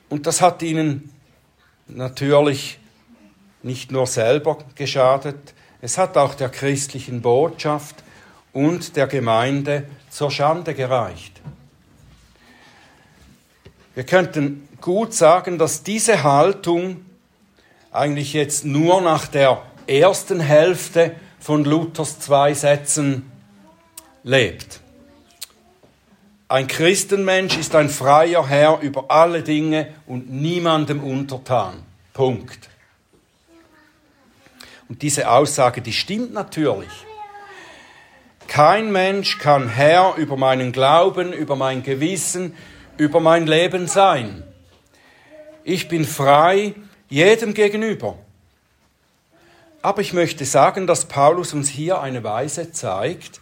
Und 0.10 0.26
das 0.26 0.42
hat 0.42 0.64
ihnen 0.64 1.14
natürlich 1.88 2.80
nicht 3.62 3.92
nur 3.92 4.08
selber 4.08 4.58
geschadet, 4.74 5.54
es 5.82 6.00
hat 6.00 6.18
auch 6.18 6.34
der 6.34 6.50
christlichen 6.50 7.22
Botschaft 7.22 8.04
und 8.52 8.96
der 8.96 9.06
Gemeinde 9.06 9.84
zur 10.10 10.32
Schande 10.32 10.74
gereicht. 10.74 11.40
Wir 13.94 14.06
könnten 14.06 14.68
gut 14.82 15.14
sagen, 15.14 15.60
dass 15.60 15.84
diese 15.84 16.24
Haltung 16.24 17.06
eigentlich 17.96 18.34
jetzt 18.34 18.66
nur 18.66 19.02
nach 19.02 19.28
der 19.28 19.62
ersten 19.88 20.40
Hälfte 20.40 21.16
von 21.40 21.64
Luthers 21.64 22.20
zwei 22.20 22.54
Sätzen 22.54 23.32
lebt. 24.24 24.82
Ein 26.48 26.68
Christenmensch 26.68 27.58
ist 27.58 27.76
ein 27.76 27.90
freier 27.90 28.48
Herr 28.48 28.80
über 28.82 29.10
alle 29.10 29.42
Dinge 29.42 29.88
und 30.06 30.32
niemandem 30.32 31.04
untertan. 31.04 31.84
Punkt. 32.14 32.70
Und 34.88 35.02
diese 35.02 35.30
Aussage, 35.30 35.82
die 35.82 35.94
stimmt 35.94 36.34
natürlich. 36.34 36.92
Kein 38.48 38.92
Mensch 38.92 39.40
kann 39.40 39.68
Herr 39.68 40.16
über 40.18 40.38
meinen 40.38 40.72
Glauben, 40.72 41.34
über 41.34 41.56
mein 41.56 41.82
Gewissen, 41.82 42.56
über 42.98 43.20
mein 43.20 43.48
Leben 43.48 43.88
sein. 43.88 44.44
Ich 45.64 45.88
bin 45.88 46.06
frei 46.06 46.76
jedem 47.10 47.54
gegenüber. 47.54 48.18
Aber 49.82 50.02
ich 50.02 50.14
möchte 50.14 50.46
sagen, 50.46 50.88
dass 50.88 51.06
Paulus 51.06 51.54
uns 51.54 51.70
hier 51.70 52.02
eine 52.02 52.24
Weise 52.24 52.72
zeigt, 52.72 53.40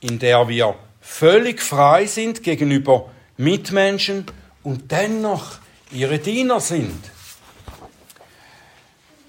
in 0.00 0.18
der 0.18 0.48
wir 0.48 0.76
völlig 1.00 1.60
frei 1.60 2.06
sind 2.06 2.42
gegenüber 2.42 3.10
Mitmenschen 3.36 4.26
und 4.62 4.92
dennoch 4.92 5.58
ihre 5.90 6.18
Diener 6.18 6.60
sind. 6.60 6.98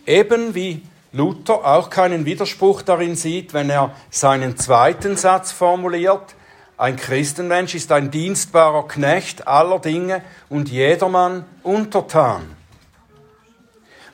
Eben 0.06 0.54
wie 0.54 0.84
Luther 1.12 1.66
auch 1.66 1.90
keinen 1.90 2.26
Widerspruch 2.26 2.82
darin 2.82 3.16
sieht, 3.16 3.54
wenn 3.54 3.70
er 3.70 3.96
seinen 4.10 4.58
zweiten 4.58 5.18
Satz 5.18 5.52
formuliert, 5.52 6.36
ein 6.78 6.98
Christenmensch 6.98 7.74
ist 7.74 7.92
ein 7.94 8.12
dienstbarer 8.12 8.88
Knecht 8.88 9.48
aller 9.48 9.80
Dinge 9.80 10.22
und 10.50 10.70
jedermann 10.70 11.46
untertan. 11.64 12.56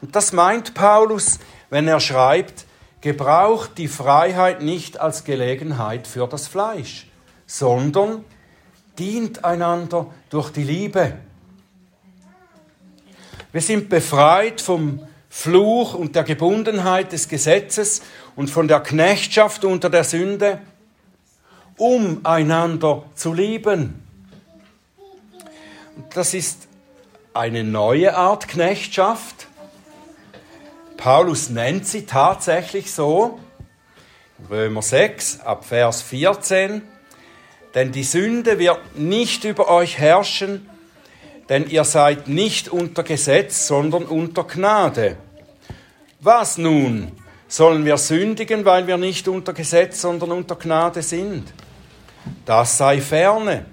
Und 0.02 0.16
das 0.16 0.34
meint 0.34 0.74
Paulus, 0.74 1.40
wenn 1.70 1.88
er 1.88 2.00
schreibt, 2.00 2.66
gebraucht 3.02 3.78
die 3.78 3.88
Freiheit 3.88 4.62
nicht 4.62 5.00
als 5.00 5.24
Gelegenheit 5.24 6.08
für 6.08 6.28
das 6.28 6.48
Fleisch 6.48 7.08
sondern 7.52 8.24
dient 8.98 9.44
einander 9.44 10.08
durch 10.30 10.52
die 10.52 10.64
Liebe. 10.64 11.18
Wir 13.52 13.62
sind 13.62 13.90
befreit 13.90 14.62
vom 14.62 15.06
Fluch 15.30 15.94
und 15.94 16.16
der 16.16 16.24
Gebundenheit 16.24 17.12
des 17.12 17.28
Gesetzes 17.28 18.04
und 18.38 18.50
von 18.50 18.70
der 18.70 18.80
Knechtschaft 18.80 19.66
unter 19.66 19.90
der 19.90 20.06
Sünde, 20.06 20.62
um 21.76 22.22
einander 22.24 23.04
zu 23.16 23.34
lieben. 23.34 24.02
Das 26.14 26.34
ist 26.34 26.70
eine 27.34 27.66
neue 27.66 28.16
Art 28.16 28.48
Knechtschaft. 28.48 29.41
Paulus 31.02 31.50
nennt 31.50 31.88
sie 31.88 32.06
tatsächlich 32.06 32.92
so. 32.92 33.40
Römer 34.52 34.84
6 34.84 35.40
ab 35.40 35.66
Vers 35.66 36.04
14. 36.04 36.84
Denn 37.74 37.92
die 37.92 38.04
Sünde 38.04 38.60
wird 38.60 39.00
nicht 39.00 39.44
über 39.44 39.68
euch 39.68 39.98
herrschen, 39.98 40.70
denn 41.50 41.68
ihr 41.68 41.86
seid 41.86 42.28
nicht 42.28 42.70
unter 42.70 43.02
Gesetz, 43.02 43.66
sondern 43.66 44.04
unter 44.04 44.44
Gnade. 44.44 45.18
Was 46.20 46.60
nun? 46.60 47.12
Sollen 47.48 47.84
wir 47.84 47.98
sündigen, 47.98 48.64
weil 48.64 48.86
wir 48.86 48.98
nicht 48.98 49.28
unter 49.28 49.54
Gesetz, 49.54 50.02
sondern 50.02 50.32
unter 50.32 50.56
Gnade 50.56 51.02
sind? 51.02 51.52
Das 52.46 52.78
sei 52.78 53.02
ferne. 53.02 53.66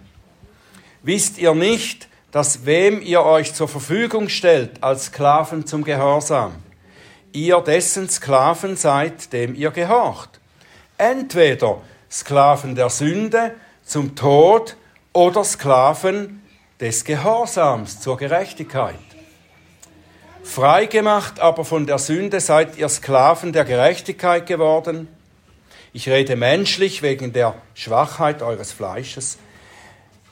Wisst 1.03 1.37
ihr 1.37 1.55
nicht, 1.55 2.09
dass 2.31 2.64
wem 2.64 3.03
ihr 3.03 3.23
euch 3.23 3.53
zur 3.53 3.69
Verfügung 3.69 4.31
stellt 4.31 4.83
als 4.83 5.07
Sklaven 5.07 5.67
zum 5.67 5.85
Gehorsam, 5.85 6.55
ihr 7.33 7.61
dessen 7.61 8.09
Sklaven 8.09 8.77
seid, 8.77 9.33
dem 9.33 9.55
ihr 9.55 9.71
gehorcht? 9.71 10.41
Entweder 10.97 11.81
Sklaven 12.11 12.75
der 12.75 12.91
Sünde, 12.91 13.55
zum 13.85 14.14
Tod 14.17 14.77
oder 15.12 15.45
Sklaven 15.45 16.43
des 16.81 17.05
Gehorsams 17.05 18.01
zur 18.01 18.17
Gerechtigkeit. 18.17 18.95
Freigemacht 20.45 21.41
aber 21.41 21.64
von 21.64 21.87
der 21.87 21.99
Sünde 21.99 22.41
seid 22.41 22.77
ihr 22.77 22.88
Sklaven 22.88 23.53
der 23.53 23.64
Gerechtigkeit 23.64 24.47
geworden. 24.47 25.09
Ich 25.93 26.09
rede 26.09 26.37
menschlich 26.37 27.03
wegen 27.03 27.33
der 27.33 27.55
Schwachheit 27.75 28.43
eures 28.43 28.73
Fleisches. 28.73 29.38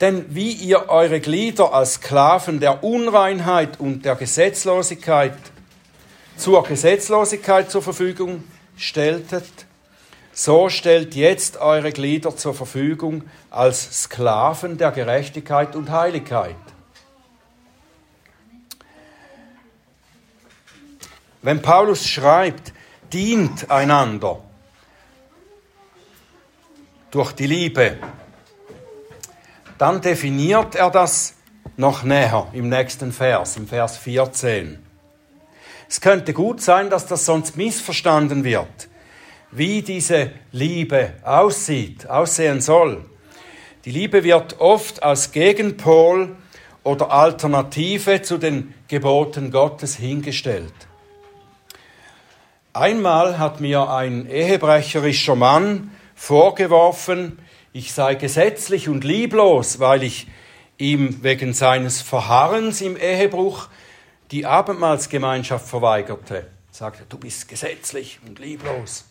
Denn 0.01 0.25
wie 0.29 0.51
ihr 0.51 0.89
eure 0.89 1.19
Glieder 1.19 1.73
als 1.73 1.95
Sklaven 1.95 2.59
der 2.59 2.83
Unreinheit 2.83 3.79
und 3.79 4.05
der 4.05 4.15
Gesetzlosigkeit 4.15 5.37
zur 6.37 6.63
Gesetzlosigkeit 6.63 7.69
zur 7.69 7.81
Verfügung 7.81 8.43
stelltet, 8.77 9.49
so 10.31 10.69
stellt 10.69 11.15
jetzt 11.15 11.57
eure 11.57 11.91
Glieder 11.91 12.35
zur 12.37 12.53
Verfügung 12.53 13.23
als 13.49 14.03
Sklaven 14.03 14.77
der 14.77 14.91
Gerechtigkeit 14.91 15.75
und 15.75 15.89
Heiligkeit. 15.89 16.55
Wenn 21.41 21.61
Paulus 21.61 22.07
schreibt, 22.07 22.73
dient 23.11 23.71
einander 23.71 24.39
durch 27.09 27.31
die 27.31 27.47
Liebe, 27.47 27.97
dann 29.77 30.01
definiert 30.01 30.75
er 30.75 30.91
das 30.91 31.35
noch 31.77 32.03
näher 32.03 32.47
im 32.53 32.69
nächsten 32.69 33.11
Vers, 33.11 33.57
im 33.57 33.67
Vers 33.67 33.97
14. 33.97 34.86
Es 35.89 36.01
könnte 36.01 36.33
gut 36.33 36.61
sein, 36.61 36.89
dass 36.89 37.05
das 37.07 37.25
sonst 37.25 37.57
missverstanden 37.57 38.43
wird, 38.43 38.89
wie 39.51 39.81
diese 39.81 40.31
Liebe 40.51 41.13
aussieht, 41.23 42.09
aussehen 42.09 42.61
soll. 42.61 43.05
Die 43.85 43.91
Liebe 43.91 44.23
wird 44.23 44.59
oft 44.59 45.01
als 45.01 45.31
Gegenpol 45.31 46.35
oder 46.83 47.11
Alternative 47.11 48.21
zu 48.21 48.37
den 48.37 48.73
Geboten 48.87 49.51
Gottes 49.51 49.95
hingestellt. 49.95 50.73
Einmal 52.73 53.39
hat 53.39 53.59
mir 53.59 53.89
ein 53.89 54.29
ehebrecherischer 54.29 55.35
Mann 55.35 55.91
vorgeworfen, 56.15 57.39
ich 57.73 57.93
sei 57.93 58.15
gesetzlich 58.15 58.89
und 58.89 59.03
lieblos, 59.03 59.79
weil 59.79 60.03
ich 60.03 60.27
ihm 60.77 61.23
wegen 61.23 61.53
seines 61.53 62.01
Verharrens 62.01 62.81
im 62.81 62.97
Ehebruch 62.97 63.67
die 64.31 64.45
Abendmahlsgemeinschaft 64.45 65.67
verweigerte. 65.67 66.35
Er 66.35 66.45
sagte, 66.71 67.03
du 67.07 67.17
bist 67.17 67.47
gesetzlich 67.47 68.19
und 68.25 68.39
lieblos. 68.39 69.05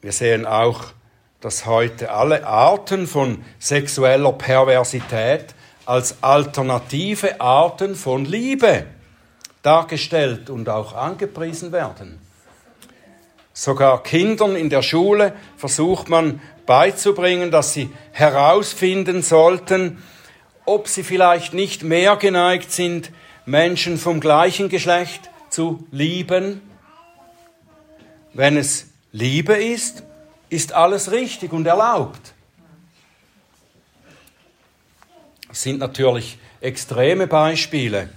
Wir 0.00 0.12
sehen 0.12 0.46
auch, 0.46 0.84
dass 1.40 1.66
heute 1.66 2.10
alle 2.10 2.46
Arten 2.46 3.06
von 3.06 3.44
sexueller 3.58 4.32
Perversität 4.32 5.54
als 5.86 6.22
alternative 6.22 7.40
Arten 7.40 7.94
von 7.94 8.24
Liebe 8.24 8.86
dargestellt 9.62 10.50
und 10.50 10.68
auch 10.68 10.94
angepriesen 10.94 11.72
werden. 11.72 12.18
Sogar 13.52 14.02
Kindern 14.02 14.56
in 14.56 14.68
der 14.68 14.82
Schule 14.82 15.32
versucht 15.56 16.08
man 16.08 16.40
beizubringen, 16.66 17.50
dass 17.50 17.72
sie 17.72 17.90
herausfinden 18.12 19.22
sollten, 19.22 20.02
ob 20.64 20.88
sie 20.88 21.02
vielleicht 21.02 21.54
nicht 21.54 21.82
mehr 21.82 22.16
geneigt 22.16 22.72
sind, 22.72 23.10
Menschen 23.46 23.98
vom 23.98 24.20
gleichen 24.20 24.68
Geschlecht 24.68 25.30
zu 25.50 25.86
lieben. 25.90 26.62
Wenn 28.32 28.56
es 28.56 28.86
Liebe 29.12 29.54
ist, 29.54 30.02
ist 30.48 30.72
alles 30.72 31.10
richtig 31.10 31.52
und 31.52 31.66
erlaubt. 31.66 32.32
Das 35.48 35.62
sind 35.62 35.78
natürlich 35.78 36.38
extreme 36.60 37.26
Beispiele. 37.26 38.08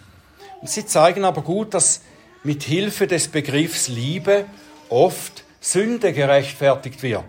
Sie 0.64 0.86
zeigen 0.86 1.24
aber 1.24 1.42
gut, 1.42 1.74
dass 1.74 2.02
mit 2.44 2.64
Hilfe 2.64 3.06
des 3.06 3.28
Begriffs 3.28 3.90
Liebe 3.90 4.46
oft 4.90 5.44
Sünde 5.60 6.14
gerechtfertigt 6.14 7.04
wird. 7.04 7.26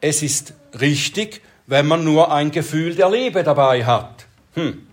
Es 0.00 0.22
ist 0.22 0.54
richtig, 0.78 1.42
wenn 1.72 1.86
man 1.86 2.04
nur 2.04 2.30
ein 2.30 2.50
Gefühl 2.50 2.94
der 2.96 3.08
Liebe 3.08 3.42
dabei 3.42 3.86
hat. 3.86 4.26
Hm. 4.56 4.86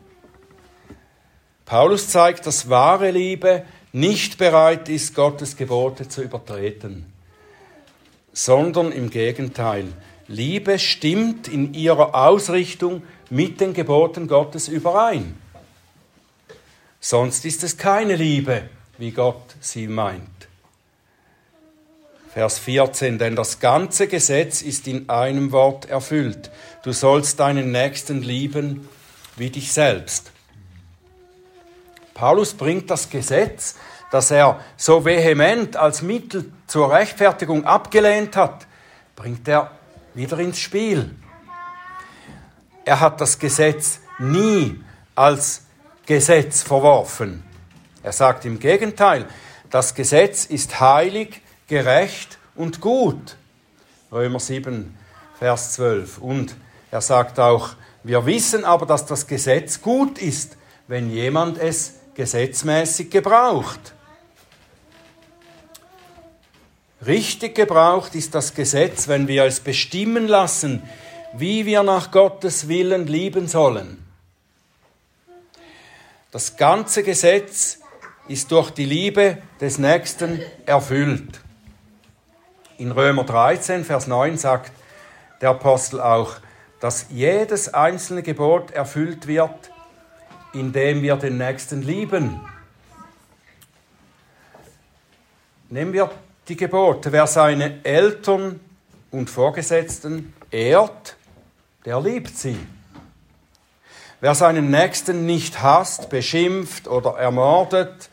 Paulus 1.66 2.08
zeigt, 2.08 2.48
dass 2.48 2.70
wahre 2.70 3.12
Liebe 3.12 3.66
nicht 3.92 4.38
bereit 4.38 4.88
ist, 4.88 5.14
Gottes 5.14 5.58
Gebote 5.58 6.08
zu 6.08 6.22
übertreten, 6.22 7.12
sondern 8.32 8.94
im 8.94 9.10
Gegenteil. 9.10 9.88
Liebe 10.30 10.80
stimmt 10.80 11.50
in 11.50 11.74
ihrer 11.74 12.16
Ausrichtung 12.16 13.04
mit 13.30 13.60
den 13.60 13.74
Geboten 13.74 14.30
Gottes 14.30 14.70
überein. 14.70 15.36
Sonst 17.02 17.44
ist 17.44 17.62
es 17.66 17.78
keine 17.78 18.16
Liebe, 18.16 18.70
wie 18.98 19.12
Gott 19.12 19.58
sie 19.60 19.90
meint. 19.90 20.39
Vers 22.34 22.60
14, 22.60 23.18
denn 23.18 23.36
das 23.36 23.60
ganze 23.60 24.08
Gesetz 24.08 24.62
ist 24.62 24.88
in 24.88 25.10
einem 25.10 25.52
Wort 25.52 25.90
erfüllt. 25.90 26.52
Du 26.84 26.92
sollst 26.92 27.40
deinen 27.40 27.72
Nächsten 27.72 28.22
lieben 28.22 28.88
wie 29.36 29.50
dich 29.50 29.74
selbst. 29.74 30.32
Paulus 32.14 32.54
bringt 32.54 32.92
das 32.92 33.10
Gesetz, 33.10 33.76
das 34.12 34.30
er 34.30 34.60
so 34.78 35.06
vehement 35.06 35.76
als 35.76 36.04
Mittel 36.04 36.52
zur 36.68 36.92
Rechtfertigung 36.92 37.66
abgelehnt 37.66 38.36
hat, 38.36 38.68
bringt 39.16 39.48
er 39.48 39.72
wieder 40.14 40.38
ins 40.38 40.60
Spiel. 40.60 41.16
Er 42.86 43.00
hat 43.00 43.22
das 43.22 43.40
Gesetz 43.40 44.02
nie 44.20 44.80
als 45.16 45.64
Gesetz 46.06 46.62
verworfen. 46.62 47.44
Er 48.04 48.12
sagt 48.12 48.46
im 48.46 48.60
Gegenteil, 48.60 49.26
das 49.70 49.96
Gesetz 49.96 50.46
ist 50.46 50.80
heilig, 50.80 51.42
gerecht 51.70 52.38
und 52.56 52.82
gut. 52.82 53.38
Römer 54.12 54.40
7, 54.40 54.98
Vers 55.38 55.74
12. 55.74 56.18
Und 56.18 56.56
er 56.92 57.02
sagt 57.02 57.40
auch, 57.40 57.76
wir 58.04 58.26
wissen 58.26 58.66
aber, 58.66 58.86
dass 58.86 59.06
das 59.06 59.28
Gesetz 59.28 59.82
gut 59.82 60.18
ist, 60.18 60.58
wenn 60.88 61.10
jemand 61.12 61.58
es 61.58 61.94
gesetzmäßig 62.16 63.10
gebraucht. 63.10 63.94
Richtig 67.06 67.56
gebraucht 67.56 68.16
ist 68.16 68.36
das 68.36 68.54
Gesetz, 68.54 69.08
wenn 69.08 69.28
wir 69.28 69.46
es 69.46 69.62
bestimmen 69.62 70.28
lassen, 70.28 70.82
wie 71.34 71.66
wir 71.66 71.84
nach 71.84 72.12
Gottes 72.12 72.68
Willen 72.68 73.08
lieben 73.08 73.48
sollen. 73.48 74.04
Das 76.32 76.58
ganze 76.58 77.04
Gesetz 77.04 77.80
ist 78.28 78.52
durch 78.52 78.72
die 78.72 78.86
Liebe 78.86 79.38
des 79.62 79.78
Nächsten 79.78 80.42
erfüllt. 80.66 81.40
In 82.80 82.92
Römer 82.92 83.26
13, 83.26 83.84
Vers 83.84 84.08
9 84.08 84.38
sagt 84.38 84.72
der 85.42 85.50
Apostel 85.50 86.00
auch, 86.00 86.36
dass 86.80 87.08
jedes 87.10 87.74
einzelne 87.74 88.24
Gebot 88.24 88.72
erfüllt 88.72 89.28
wird, 89.28 89.70
indem 90.54 91.02
wir 91.02 91.18
den 91.18 91.38
Nächsten 91.38 91.82
lieben. 91.82 92.40
Nehmen 95.68 95.92
wir 95.92 96.10
die 96.48 96.56
Gebote. 96.56 97.12
Wer 97.12 97.28
seine 97.28 97.84
Eltern 97.84 98.62
und 99.12 99.30
Vorgesetzten 99.30 100.34
ehrt, 100.50 101.18
der 101.84 102.00
liebt 102.00 102.38
sie. 102.38 102.66
Wer 104.22 104.36
seinen 104.36 104.72
Nächsten 104.72 105.26
nicht 105.26 105.62
hasst, 105.62 106.10
beschimpft 106.10 106.88
oder 106.88 107.18
ermordet, 107.18 108.10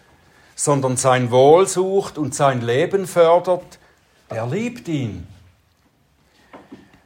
sondern 0.56 0.96
sein 0.96 1.30
Wohl 1.30 1.68
sucht 1.68 2.18
und 2.18 2.34
sein 2.34 2.62
Leben 2.62 3.06
fördert, 3.06 3.78
der 4.30 4.46
liebt 4.46 4.88
ihn. 4.88 5.26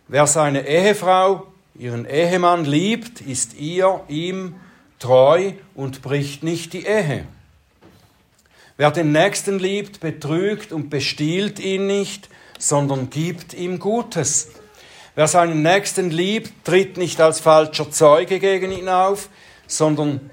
Wer 0.09 0.27
seine 0.27 0.67
Ehefrau, 0.67 1.47
ihren 1.75 2.05
Ehemann 2.05 2.65
liebt, 2.65 3.21
ist 3.21 3.55
ihr, 3.55 4.01
ihm 4.09 4.57
treu 4.99 5.53
und 5.75 6.03
bricht 6.03 6.43
nicht 6.43 6.73
die 6.73 6.85
Ehe. 6.85 7.27
Wer 8.77 8.91
den 8.91 9.13
Nächsten 9.13 9.59
liebt, 9.59 10.01
betrügt 10.01 10.73
und 10.73 10.89
bestiehlt 10.89 11.59
ihn 11.59 11.87
nicht, 11.87 12.29
sondern 12.59 13.11
gibt 13.11 13.55
ihm 13.55 13.79
Gutes. 13.79 14.49
Wer 15.15 15.29
seinen 15.29 15.63
Nächsten 15.63 16.11
liebt, 16.11 16.65
tritt 16.65 16.97
nicht 16.97 17.21
als 17.21 17.41
falscher 17.41 17.91
Zeuge 17.91 18.39
gegen 18.39 18.73
ihn 18.73 18.89
auf, 18.89 19.29
sondern 19.67 20.31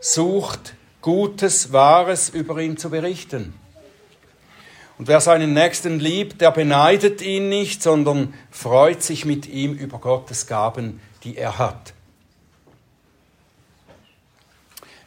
sucht 0.00 0.74
Gutes, 1.02 1.72
Wahres 1.72 2.30
über 2.30 2.58
ihn 2.60 2.76
zu 2.76 2.90
berichten. 2.90 3.59
Und 5.00 5.08
wer 5.08 5.22
seinen 5.22 5.54
Nächsten 5.54 5.98
liebt, 5.98 6.42
der 6.42 6.50
beneidet 6.50 7.22
ihn 7.22 7.48
nicht, 7.48 7.82
sondern 7.82 8.34
freut 8.50 9.02
sich 9.02 9.24
mit 9.24 9.46
ihm 9.46 9.72
über 9.72 9.96
Gottes 9.96 10.46
Gaben, 10.46 11.00
die 11.24 11.38
er 11.38 11.56
hat. 11.56 11.94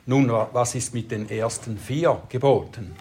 Nun, 0.08 0.32
was 0.32 0.73
ist 0.73 0.95
mit 0.95 1.12
den 1.12 1.29
ersten 1.29 1.77
vier 1.77 2.19
Geboten? 2.29 2.95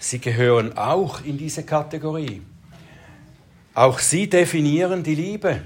Sie 0.00 0.18
gehören 0.18 0.76
auch 0.76 1.24
in 1.24 1.38
diese 1.38 1.62
Kategorie. 1.62 2.42
Auch 3.74 4.00
sie 4.00 4.28
definieren 4.28 5.04
die 5.04 5.14
Liebe. 5.14 5.62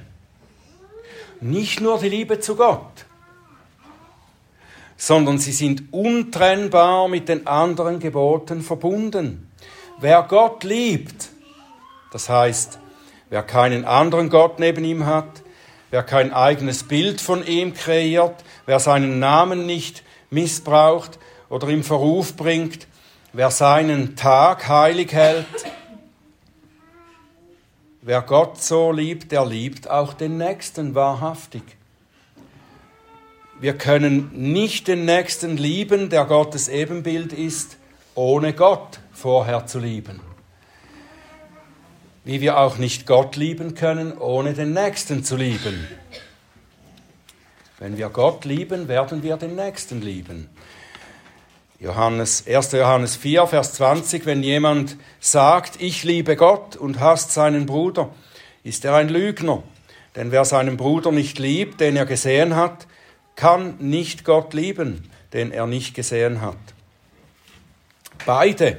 Nicht 1.40 1.80
nur 1.80 1.98
die 1.98 2.10
Liebe 2.10 2.40
zu 2.40 2.56
Gott, 2.56 3.06
sondern 4.96 5.38
sie 5.38 5.52
sind 5.52 5.92
untrennbar 5.92 7.08
mit 7.08 7.28
den 7.28 7.46
anderen 7.46 7.98
Geboten 7.98 8.62
verbunden. 8.62 9.50
Wer 10.00 10.22
Gott 10.22 10.64
liebt, 10.64 11.28
das 12.12 12.28
heißt, 12.28 12.78
wer 13.30 13.42
keinen 13.42 13.84
anderen 13.84 14.30
Gott 14.30 14.58
neben 14.58 14.84
ihm 14.84 15.06
hat, 15.06 15.42
wer 15.90 16.02
kein 16.02 16.32
eigenes 16.32 16.84
Bild 16.84 17.20
von 17.20 17.46
ihm 17.46 17.74
kreiert, 17.74 18.44
wer 18.66 18.80
seinen 18.80 19.18
Namen 19.18 19.66
nicht 19.66 20.02
missbraucht 20.30 21.18
oder 21.48 21.68
im 21.68 21.84
Verruf 21.84 22.36
bringt, 22.36 22.86
wer 23.32 23.50
seinen 23.50 24.16
Tag 24.16 24.68
heilig 24.68 25.12
hält, 25.12 25.46
Wer 28.08 28.22
Gott 28.22 28.62
so 28.62 28.92
liebt, 28.92 29.32
der 29.32 29.44
liebt 29.44 29.90
auch 29.90 30.14
den 30.14 30.38
Nächsten 30.38 30.94
wahrhaftig. 30.94 31.64
Wir 33.58 33.78
können 33.78 34.30
nicht 34.34 34.86
den 34.86 35.06
Nächsten 35.06 35.56
lieben, 35.56 36.10
der 36.10 36.26
Gottes 36.26 36.68
Ebenbild 36.68 37.32
ist, 37.32 37.78
ohne 38.14 38.52
Gott 38.52 39.00
vorher 39.12 39.66
zu 39.66 39.78
lieben. 39.78 40.20
Wie 42.24 42.42
wir 42.42 42.58
auch 42.58 42.76
nicht 42.76 43.06
Gott 43.06 43.36
lieben 43.36 43.74
können, 43.74 44.18
ohne 44.18 44.52
den 44.52 44.74
Nächsten 44.74 45.24
zu 45.24 45.36
lieben. 45.36 45.88
Wenn 47.78 47.96
wir 47.96 48.10
Gott 48.10 48.44
lieben, 48.44 48.88
werden 48.88 49.22
wir 49.22 49.38
den 49.38 49.56
Nächsten 49.56 50.02
lieben. 50.02 50.50
Johannes, 51.80 52.44
1. 52.46 52.72
Johannes 52.72 53.16
4, 53.16 53.46
Vers 53.46 53.72
20, 53.74 54.26
wenn 54.26 54.42
jemand 54.42 54.96
sagt, 55.18 55.80
ich 55.80 56.04
liebe 56.04 56.36
Gott 56.36 56.76
und 56.76 57.00
hasst 57.00 57.32
seinen 57.32 57.64
Bruder, 57.64 58.10
ist 58.64 58.84
er 58.84 58.96
ein 58.96 59.08
Lügner. 59.08 59.62
Denn 60.14 60.30
wer 60.30 60.44
seinen 60.44 60.76
Bruder 60.76 61.10
nicht 61.10 61.38
liebt, 61.38 61.80
den 61.80 61.96
er 61.96 62.06
gesehen 62.06 62.54
hat, 62.56 62.86
kann 63.36 63.76
nicht 63.78 64.24
Gott 64.24 64.54
lieben, 64.54 65.08
den 65.32 65.52
er 65.52 65.66
nicht 65.66 65.94
gesehen 65.94 66.40
hat. 66.40 66.56
Beide, 68.24 68.78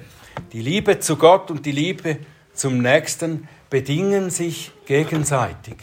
die 0.51 0.61
Liebe 0.61 0.99
zu 0.99 1.15
Gott 1.15 1.51
und 1.51 1.65
die 1.65 1.71
Liebe 1.71 2.17
zum 2.53 2.79
Nächsten, 2.79 3.47
bedingen 3.69 4.29
sich 4.29 4.71
gegenseitig. 4.85 5.77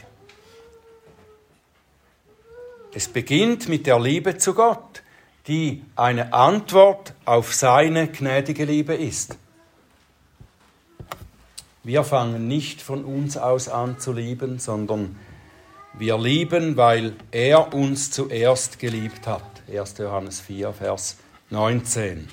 Es 2.92 3.08
beginnt 3.08 3.68
mit 3.68 3.86
der 3.86 3.98
Liebe 3.98 4.36
zu 4.36 4.54
Gott, 4.54 5.02
die 5.46 5.84
eine 5.96 6.32
Antwort 6.32 7.14
auf 7.24 7.54
seine 7.54 8.08
gnädige 8.08 8.64
Liebe 8.64 8.94
ist. 8.94 9.36
Wir 11.82 12.02
fangen 12.02 12.48
nicht 12.48 12.80
von 12.80 13.04
uns 13.04 13.36
aus 13.36 13.68
an 13.68 13.98
zu 13.98 14.12
lieben, 14.12 14.58
sondern 14.58 15.18
wir 15.98 16.18
lieben, 16.18 16.76
weil 16.76 17.12
er 17.30 17.72
uns 17.72 18.10
zuerst 18.10 18.78
geliebt 18.78 19.26
hat. 19.26 19.44
1. 19.72 19.98
Johannes 19.98 20.40
4, 20.40 20.72
Vers 20.72 21.16
19. 21.50 22.28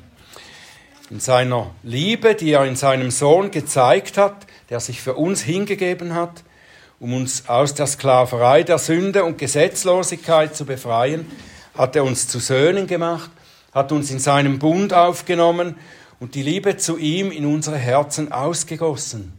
In 1.12 1.20
seiner 1.20 1.72
Liebe, 1.84 2.34
die 2.34 2.54
er 2.54 2.66
in 2.66 2.76
seinem 2.76 3.12
Sohn 3.12 3.52
gezeigt 3.52 4.18
hat, 4.18 4.48
der 4.70 4.80
sich 4.80 5.02
für 5.02 5.14
uns 5.14 5.42
hingegeben 5.42 6.16
hat, 6.16 6.44
um 7.00 7.14
uns 7.14 7.50
aus 7.50 7.74
der 7.74 7.88
Sklaverei 7.88 8.64
der 8.64 8.80
Sünde 8.80 9.24
und 9.24 9.38
Gesetzlosigkeit 9.38 10.56
zu 10.56 10.66
befreien, 10.66 11.30
hat 11.78 11.96
er 11.96 12.04
uns 12.04 12.28
zu 12.28 12.40
Söhnen 12.40 12.88
gemacht, 12.88 13.30
hat 13.74 13.92
uns 13.92 14.10
in 14.10 14.20
seinem 14.20 14.58
Bund 14.58 14.94
aufgenommen 14.94 15.76
und 16.20 16.36
die 16.36 16.44
Liebe 16.44 16.78
zu 16.78 16.98
ihm 16.98 17.32
in 17.32 17.46
unsere 17.46 17.78
Herzen 17.78 18.32
ausgegossen. 18.32 19.34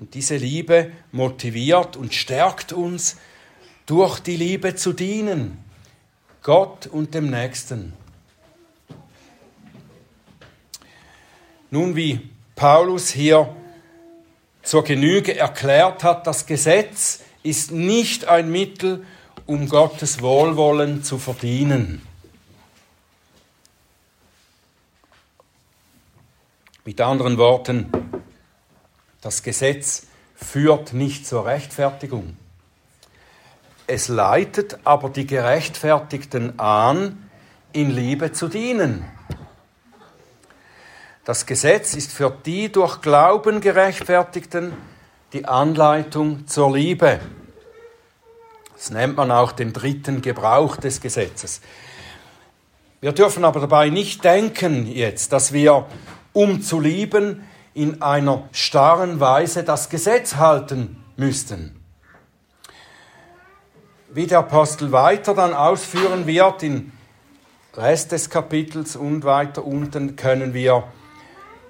Und 0.00 0.14
diese 0.14 0.36
Liebe 0.36 0.92
motiviert 1.12 1.96
und 1.96 2.14
stärkt 2.14 2.72
uns, 2.72 3.16
durch 3.86 4.18
die 4.20 4.36
Liebe 4.36 4.74
zu 4.74 4.92
dienen, 4.92 5.62
Gott 6.42 6.86
und 6.86 7.14
dem 7.14 7.30
Nächsten. 7.30 7.92
Nun, 11.70 11.96
wie 11.96 12.30
Paulus 12.54 13.10
hier 13.10 13.54
zur 14.62 14.84
Genüge 14.84 15.36
erklärt 15.36 16.04
hat, 16.04 16.26
das 16.26 16.46
Gesetz 16.46 17.20
ist 17.42 17.72
nicht 17.72 18.26
ein 18.26 18.50
Mittel, 18.50 19.04
um 19.46 19.68
Gottes 19.68 20.22
Wohlwollen 20.22 21.02
zu 21.02 21.18
verdienen. 21.18 22.00
Mit 26.84 27.00
anderen 27.00 27.38
Worten, 27.38 27.90
das 29.24 29.42
Gesetz 29.42 30.06
führt 30.34 30.92
nicht 30.92 31.26
zur 31.26 31.46
Rechtfertigung. 31.46 32.36
Es 33.86 34.08
leitet 34.08 34.78
aber 34.84 35.08
die 35.08 35.26
Gerechtfertigten 35.26 36.58
an, 36.58 37.30
in 37.72 37.90
Liebe 37.90 38.32
zu 38.32 38.48
dienen. 38.48 39.02
Das 41.24 41.46
Gesetz 41.46 41.94
ist 41.94 42.12
für 42.12 42.36
die 42.44 42.70
durch 42.70 43.00
Glauben 43.00 43.62
Gerechtfertigten 43.62 44.74
die 45.32 45.46
Anleitung 45.46 46.46
zur 46.46 46.76
Liebe. 46.76 47.18
Das 48.74 48.90
nennt 48.90 49.16
man 49.16 49.30
auch 49.30 49.52
den 49.52 49.72
dritten 49.72 50.20
Gebrauch 50.20 50.76
des 50.76 51.00
Gesetzes. 51.00 51.62
Wir 53.00 53.12
dürfen 53.12 53.46
aber 53.46 53.60
dabei 53.60 53.88
nicht 53.88 54.22
denken 54.22 54.86
jetzt, 54.86 55.32
dass 55.32 55.54
wir, 55.54 55.86
um 56.34 56.60
zu 56.60 56.78
lieben, 56.78 57.42
in 57.74 58.02
einer 58.02 58.48
starren 58.52 59.20
Weise 59.20 59.64
das 59.64 59.90
Gesetz 59.90 60.36
halten 60.36 61.02
müssten. 61.16 61.80
Wie 64.12 64.28
der 64.28 64.38
Apostel 64.38 64.92
weiter 64.92 65.34
dann 65.34 65.52
ausführen 65.52 66.26
wird, 66.26 66.62
im 66.62 66.92
Rest 67.74 68.12
des 68.12 68.30
Kapitels 68.30 68.94
und 68.94 69.24
weiter 69.24 69.64
unten, 69.64 70.14
können 70.14 70.54
wir 70.54 70.84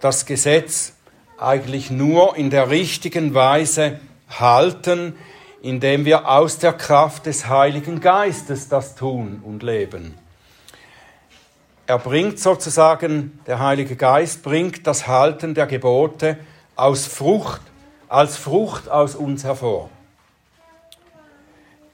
das 0.00 0.26
Gesetz 0.26 0.92
eigentlich 1.38 1.90
nur 1.90 2.36
in 2.36 2.50
der 2.50 2.68
richtigen 2.68 3.32
Weise 3.32 3.98
halten, 4.28 5.14
indem 5.62 6.04
wir 6.04 6.28
aus 6.28 6.58
der 6.58 6.74
Kraft 6.74 7.24
des 7.24 7.48
Heiligen 7.48 8.00
Geistes 8.00 8.68
das 8.68 8.94
tun 8.94 9.40
und 9.42 9.62
leben. 9.62 10.14
Er 11.86 11.98
bringt 11.98 12.40
sozusagen, 12.40 13.38
der 13.46 13.58
Heilige 13.58 13.96
Geist 13.96 14.42
bringt 14.42 14.86
das 14.86 15.06
Halten 15.06 15.54
der 15.54 15.66
Gebote 15.66 16.38
aus 16.76 17.06
Frucht, 17.06 17.60
als 18.08 18.36
Frucht 18.36 18.88
aus 18.88 19.14
uns 19.14 19.44
hervor. 19.44 19.90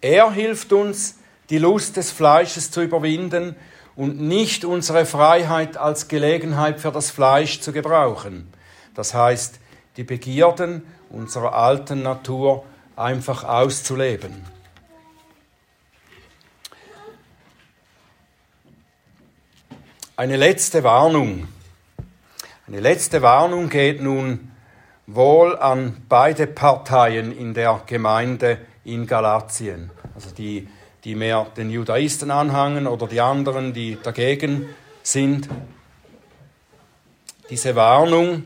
Er 0.00 0.31
hilft 0.31 0.72
uns, 0.72 1.18
die 1.50 1.59
Lust 1.59 1.96
des 1.96 2.12
Fleisches 2.12 2.70
zu 2.70 2.83
überwinden 2.83 3.57
und 3.96 4.20
nicht 4.20 4.64
unsere 4.64 5.05
Freiheit 5.05 5.76
als 5.76 6.07
Gelegenheit 6.07 6.81
für 6.81 6.92
das 6.92 7.11
Fleisch 7.11 7.61
zu 7.61 7.72
gebrauchen. 7.72 8.53
Das 8.94 9.12
heißt, 9.12 9.59
die 9.96 10.05
Begierden 10.05 10.87
unserer 11.11 11.55
alten 11.55 12.03
Natur 12.03 12.64
einfach 12.94 13.42
auszuleben. 13.42 14.44
Eine 20.20 20.37
letzte 20.37 20.85
Warnung. 20.85 21.48
Eine 22.68 22.80
letzte 22.80 23.22
Warnung 23.22 23.70
geht 23.70 24.02
nun 24.02 24.50
wohl 25.06 25.59
an 25.59 26.02
beide 26.11 26.46
Parteien 26.46 27.35
in 27.35 27.54
der 27.54 27.80
Gemeinde 27.87 28.59
in 28.85 29.06
Galatien. 29.06 29.90
Also 30.14 30.28
die, 30.28 30.68
die 31.04 31.14
mehr 31.14 31.46
den 31.56 31.70
Judaisten 31.70 32.30
anhangen 32.30 32.87
oder 32.87 33.06
die 33.06 33.22
anderen, 33.22 33.72
die 33.72 33.96
dagegen 34.02 34.68
sind. 35.02 35.48
Diese 37.48 37.74
Warnung, 37.74 38.44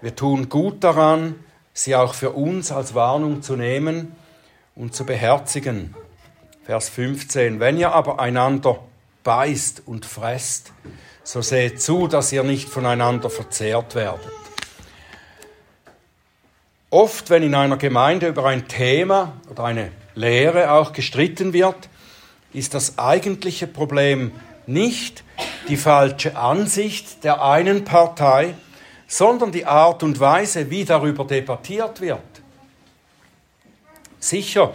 wir 0.00 0.16
tun 0.16 0.48
gut 0.48 0.82
daran, 0.82 1.36
sie 1.72 1.94
auch 1.94 2.14
für 2.14 2.30
uns 2.30 2.72
als 2.72 2.96
Warnung 2.96 3.42
zu 3.42 3.54
nehmen 3.54 4.16
und 4.74 4.92
zu 4.92 5.06
beherzigen. 5.06 5.94
Vers 6.64 6.88
15. 6.88 7.60
Wenn 7.60 7.78
ihr 7.78 7.92
aber 7.92 8.18
einander 8.18 8.80
beißt 9.22 9.84
und 9.86 10.04
fresst, 10.04 10.72
so 11.24 11.42
seht 11.42 11.80
zu, 11.80 12.08
dass 12.08 12.32
ihr 12.32 12.42
nicht 12.42 12.68
voneinander 12.68 13.30
verzehrt 13.30 13.94
werdet. 13.94 14.32
Oft, 16.90 17.30
wenn 17.30 17.42
in 17.42 17.54
einer 17.54 17.78
Gemeinde 17.78 18.28
über 18.28 18.46
ein 18.46 18.68
Thema 18.68 19.32
oder 19.50 19.64
eine 19.64 19.92
Lehre 20.14 20.72
auch 20.72 20.92
gestritten 20.92 21.52
wird, 21.52 21.88
ist 22.52 22.74
das 22.74 22.98
eigentliche 22.98 23.66
Problem 23.66 24.32
nicht 24.66 25.24
die 25.68 25.76
falsche 25.76 26.36
Ansicht 26.36 27.24
der 27.24 27.42
einen 27.42 27.84
Partei, 27.84 28.54
sondern 29.06 29.52
die 29.52 29.64
Art 29.64 30.02
und 30.02 30.20
Weise, 30.20 30.70
wie 30.70 30.84
darüber 30.84 31.24
debattiert 31.24 32.00
wird. 32.00 32.20
Sicher, 34.20 34.74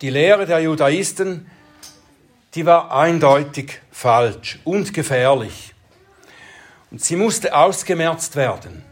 die 0.00 0.10
Lehre 0.10 0.46
der 0.46 0.60
Judaisten 0.60 1.46
die 2.54 2.66
war 2.66 2.94
eindeutig 2.94 3.80
falsch 3.90 4.58
und 4.64 4.92
gefährlich. 4.92 5.74
Und 6.90 7.02
sie 7.02 7.16
musste 7.16 7.56
ausgemerzt 7.56 8.36
werden. 8.36 8.84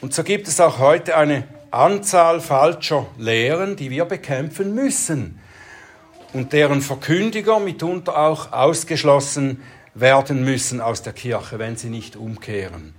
Und 0.00 0.14
so 0.14 0.22
gibt 0.22 0.46
es 0.46 0.60
auch 0.60 0.78
heute 0.78 1.16
eine 1.16 1.48
Anzahl 1.70 2.40
falscher 2.40 3.06
Lehren, 3.18 3.76
die 3.76 3.90
wir 3.90 4.04
bekämpfen 4.04 4.74
müssen 4.74 5.40
und 6.32 6.52
deren 6.52 6.80
Verkündiger 6.80 7.58
mitunter 7.58 8.16
auch 8.16 8.52
ausgeschlossen 8.52 9.62
werden 9.94 10.44
müssen 10.44 10.80
aus 10.80 11.02
der 11.02 11.12
Kirche, 11.12 11.58
wenn 11.58 11.76
sie 11.76 11.88
nicht 11.88 12.14
umkehren. 12.14 12.94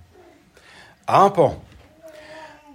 Aber 1.06 1.62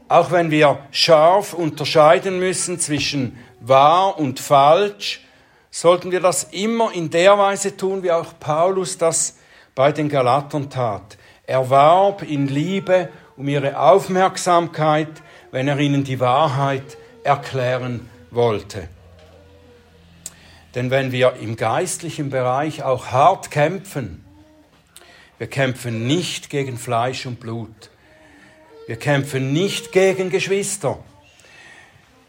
auch 0.08 0.30
wenn 0.30 0.50
wir 0.50 0.78
scharf 0.92 1.52
unterscheiden 1.52 2.38
müssen 2.38 2.78
zwischen 2.78 3.38
wahr 3.60 4.18
und 4.18 4.40
falsch, 4.40 5.20
sollten 5.72 6.12
wir 6.12 6.20
das 6.20 6.44
immer 6.52 6.92
in 6.92 7.10
der 7.10 7.36
Weise 7.38 7.76
tun, 7.76 8.02
wie 8.02 8.12
auch 8.12 8.38
Paulus 8.38 8.98
das 8.98 9.38
bei 9.74 9.90
den 9.90 10.10
Galatern 10.10 10.68
tat. 10.68 11.16
Er 11.46 11.70
warb 11.70 12.22
in 12.22 12.46
Liebe 12.46 13.08
um 13.38 13.48
ihre 13.48 13.80
Aufmerksamkeit, 13.80 15.08
wenn 15.50 15.66
er 15.68 15.78
ihnen 15.78 16.04
die 16.04 16.20
Wahrheit 16.20 16.98
erklären 17.24 18.08
wollte. 18.30 18.88
Denn 20.74 20.90
wenn 20.90 21.10
wir 21.10 21.34
im 21.40 21.56
geistlichen 21.56 22.28
Bereich 22.28 22.82
auch 22.82 23.06
hart 23.06 23.50
kämpfen, 23.50 24.24
wir 25.38 25.46
kämpfen 25.46 26.06
nicht 26.06 26.50
gegen 26.50 26.76
Fleisch 26.76 27.24
und 27.24 27.40
Blut, 27.40 27.90
wir 28.86 28.96
kämpfen 28.96 29.54
nicht 29.54 29.90
gegen 29.90 30.28
Geschwister, 30.28 30.98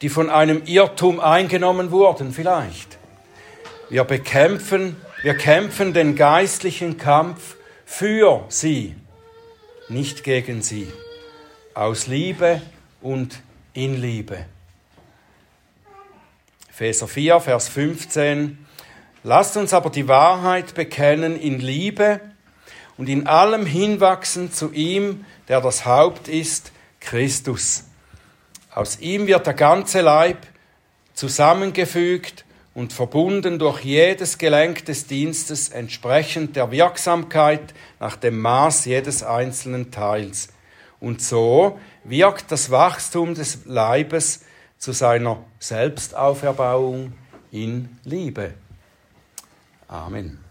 die 0.01 0.09
von 0.09 0.29
einem 0.29 0.63
Irrtum 0.65 1.19
eingenommen 1.19 1.91
wurden 1.91 2.31
vielleicht. 2.31 2.97
Wir 3.89 4.05
bekämpfen, 4.05 4.95
wir 5.23 5.35
kämpfen 5.35 5.93
den 5.93 6.15
geistlichen 6.15 6.97
Kampf 6.97 7.55
für 7.85 8.45
sie, 8.49 8.95
nicht 9.89 10.23
gegen 10.23 10.61
sie, 10.61 10.91
aus 11.73 12.07
Liebe 12.07 12.61
und 13.01 13.41
in 13.73 14.01
Liebe. 14.01 14.45
Epheser 16.69 17.07
4, 17.07 17.39
Vers 17.41 17.67
15. 17.67 18.65
Lasst 19.23 19.57
uns 19.57 19.73
aber 19.73 19.89
die 19.89 20.07
Wahrheit 20.07 20.73
bekennen 20.73 21.39
in 21.39 21.59
Liebe 21.59 22.19
und 22.97 23.09
in 23.09 23.27
allem 23.27 23.65
hinwachsen 23.65 24.51
zu 24.51 24.71
ihm, 24.71 25.25
der 25.49 25.61
das 25.61 25.85
Haupt 25.85 26.27
ist, 26.27 26.71
Christus. 26.99 27.83
Aus 28.73 28.99
ihm 28.99 29.27
wird 29.27 29.45
der 29.45 29.53
ganze 29.53 30.01
Leib 30.01 30.37
zusammengefügt 31.13 32.43
und 32.75 32.91
verbunden 32.91 33.59
durch 33.59 33.81
jedes 33.81 34.37
Gelenk 34.37 34.85
des 34.85 35.05
Dienstes 35.05 35.69
entsprechend 35.69 36.55
der 36.55 36.71
Wirksamkeit 36.71 37.73
nach 37.99 38.15
dem 38.15 38.39
Maß 38.39 38.85
jedes 38.85 39.23
einzelnen 39.23 39.91
Teils. 39.91 40.49
Und 40.99 41.21
so 41.21 41.79
wirkt 42.03 42.51
das 42.51 42.71
Wachstum 42.71 43.35
des 43.35 43.65
Leibes 43.65 44.41
zu 44.77 44.91
seiner 44.91 45.43
Selbstauferbauung 45.59 47.13
in 47.51 47.89
Liebe. 48.03 48.53
Amen. 49.87 50.42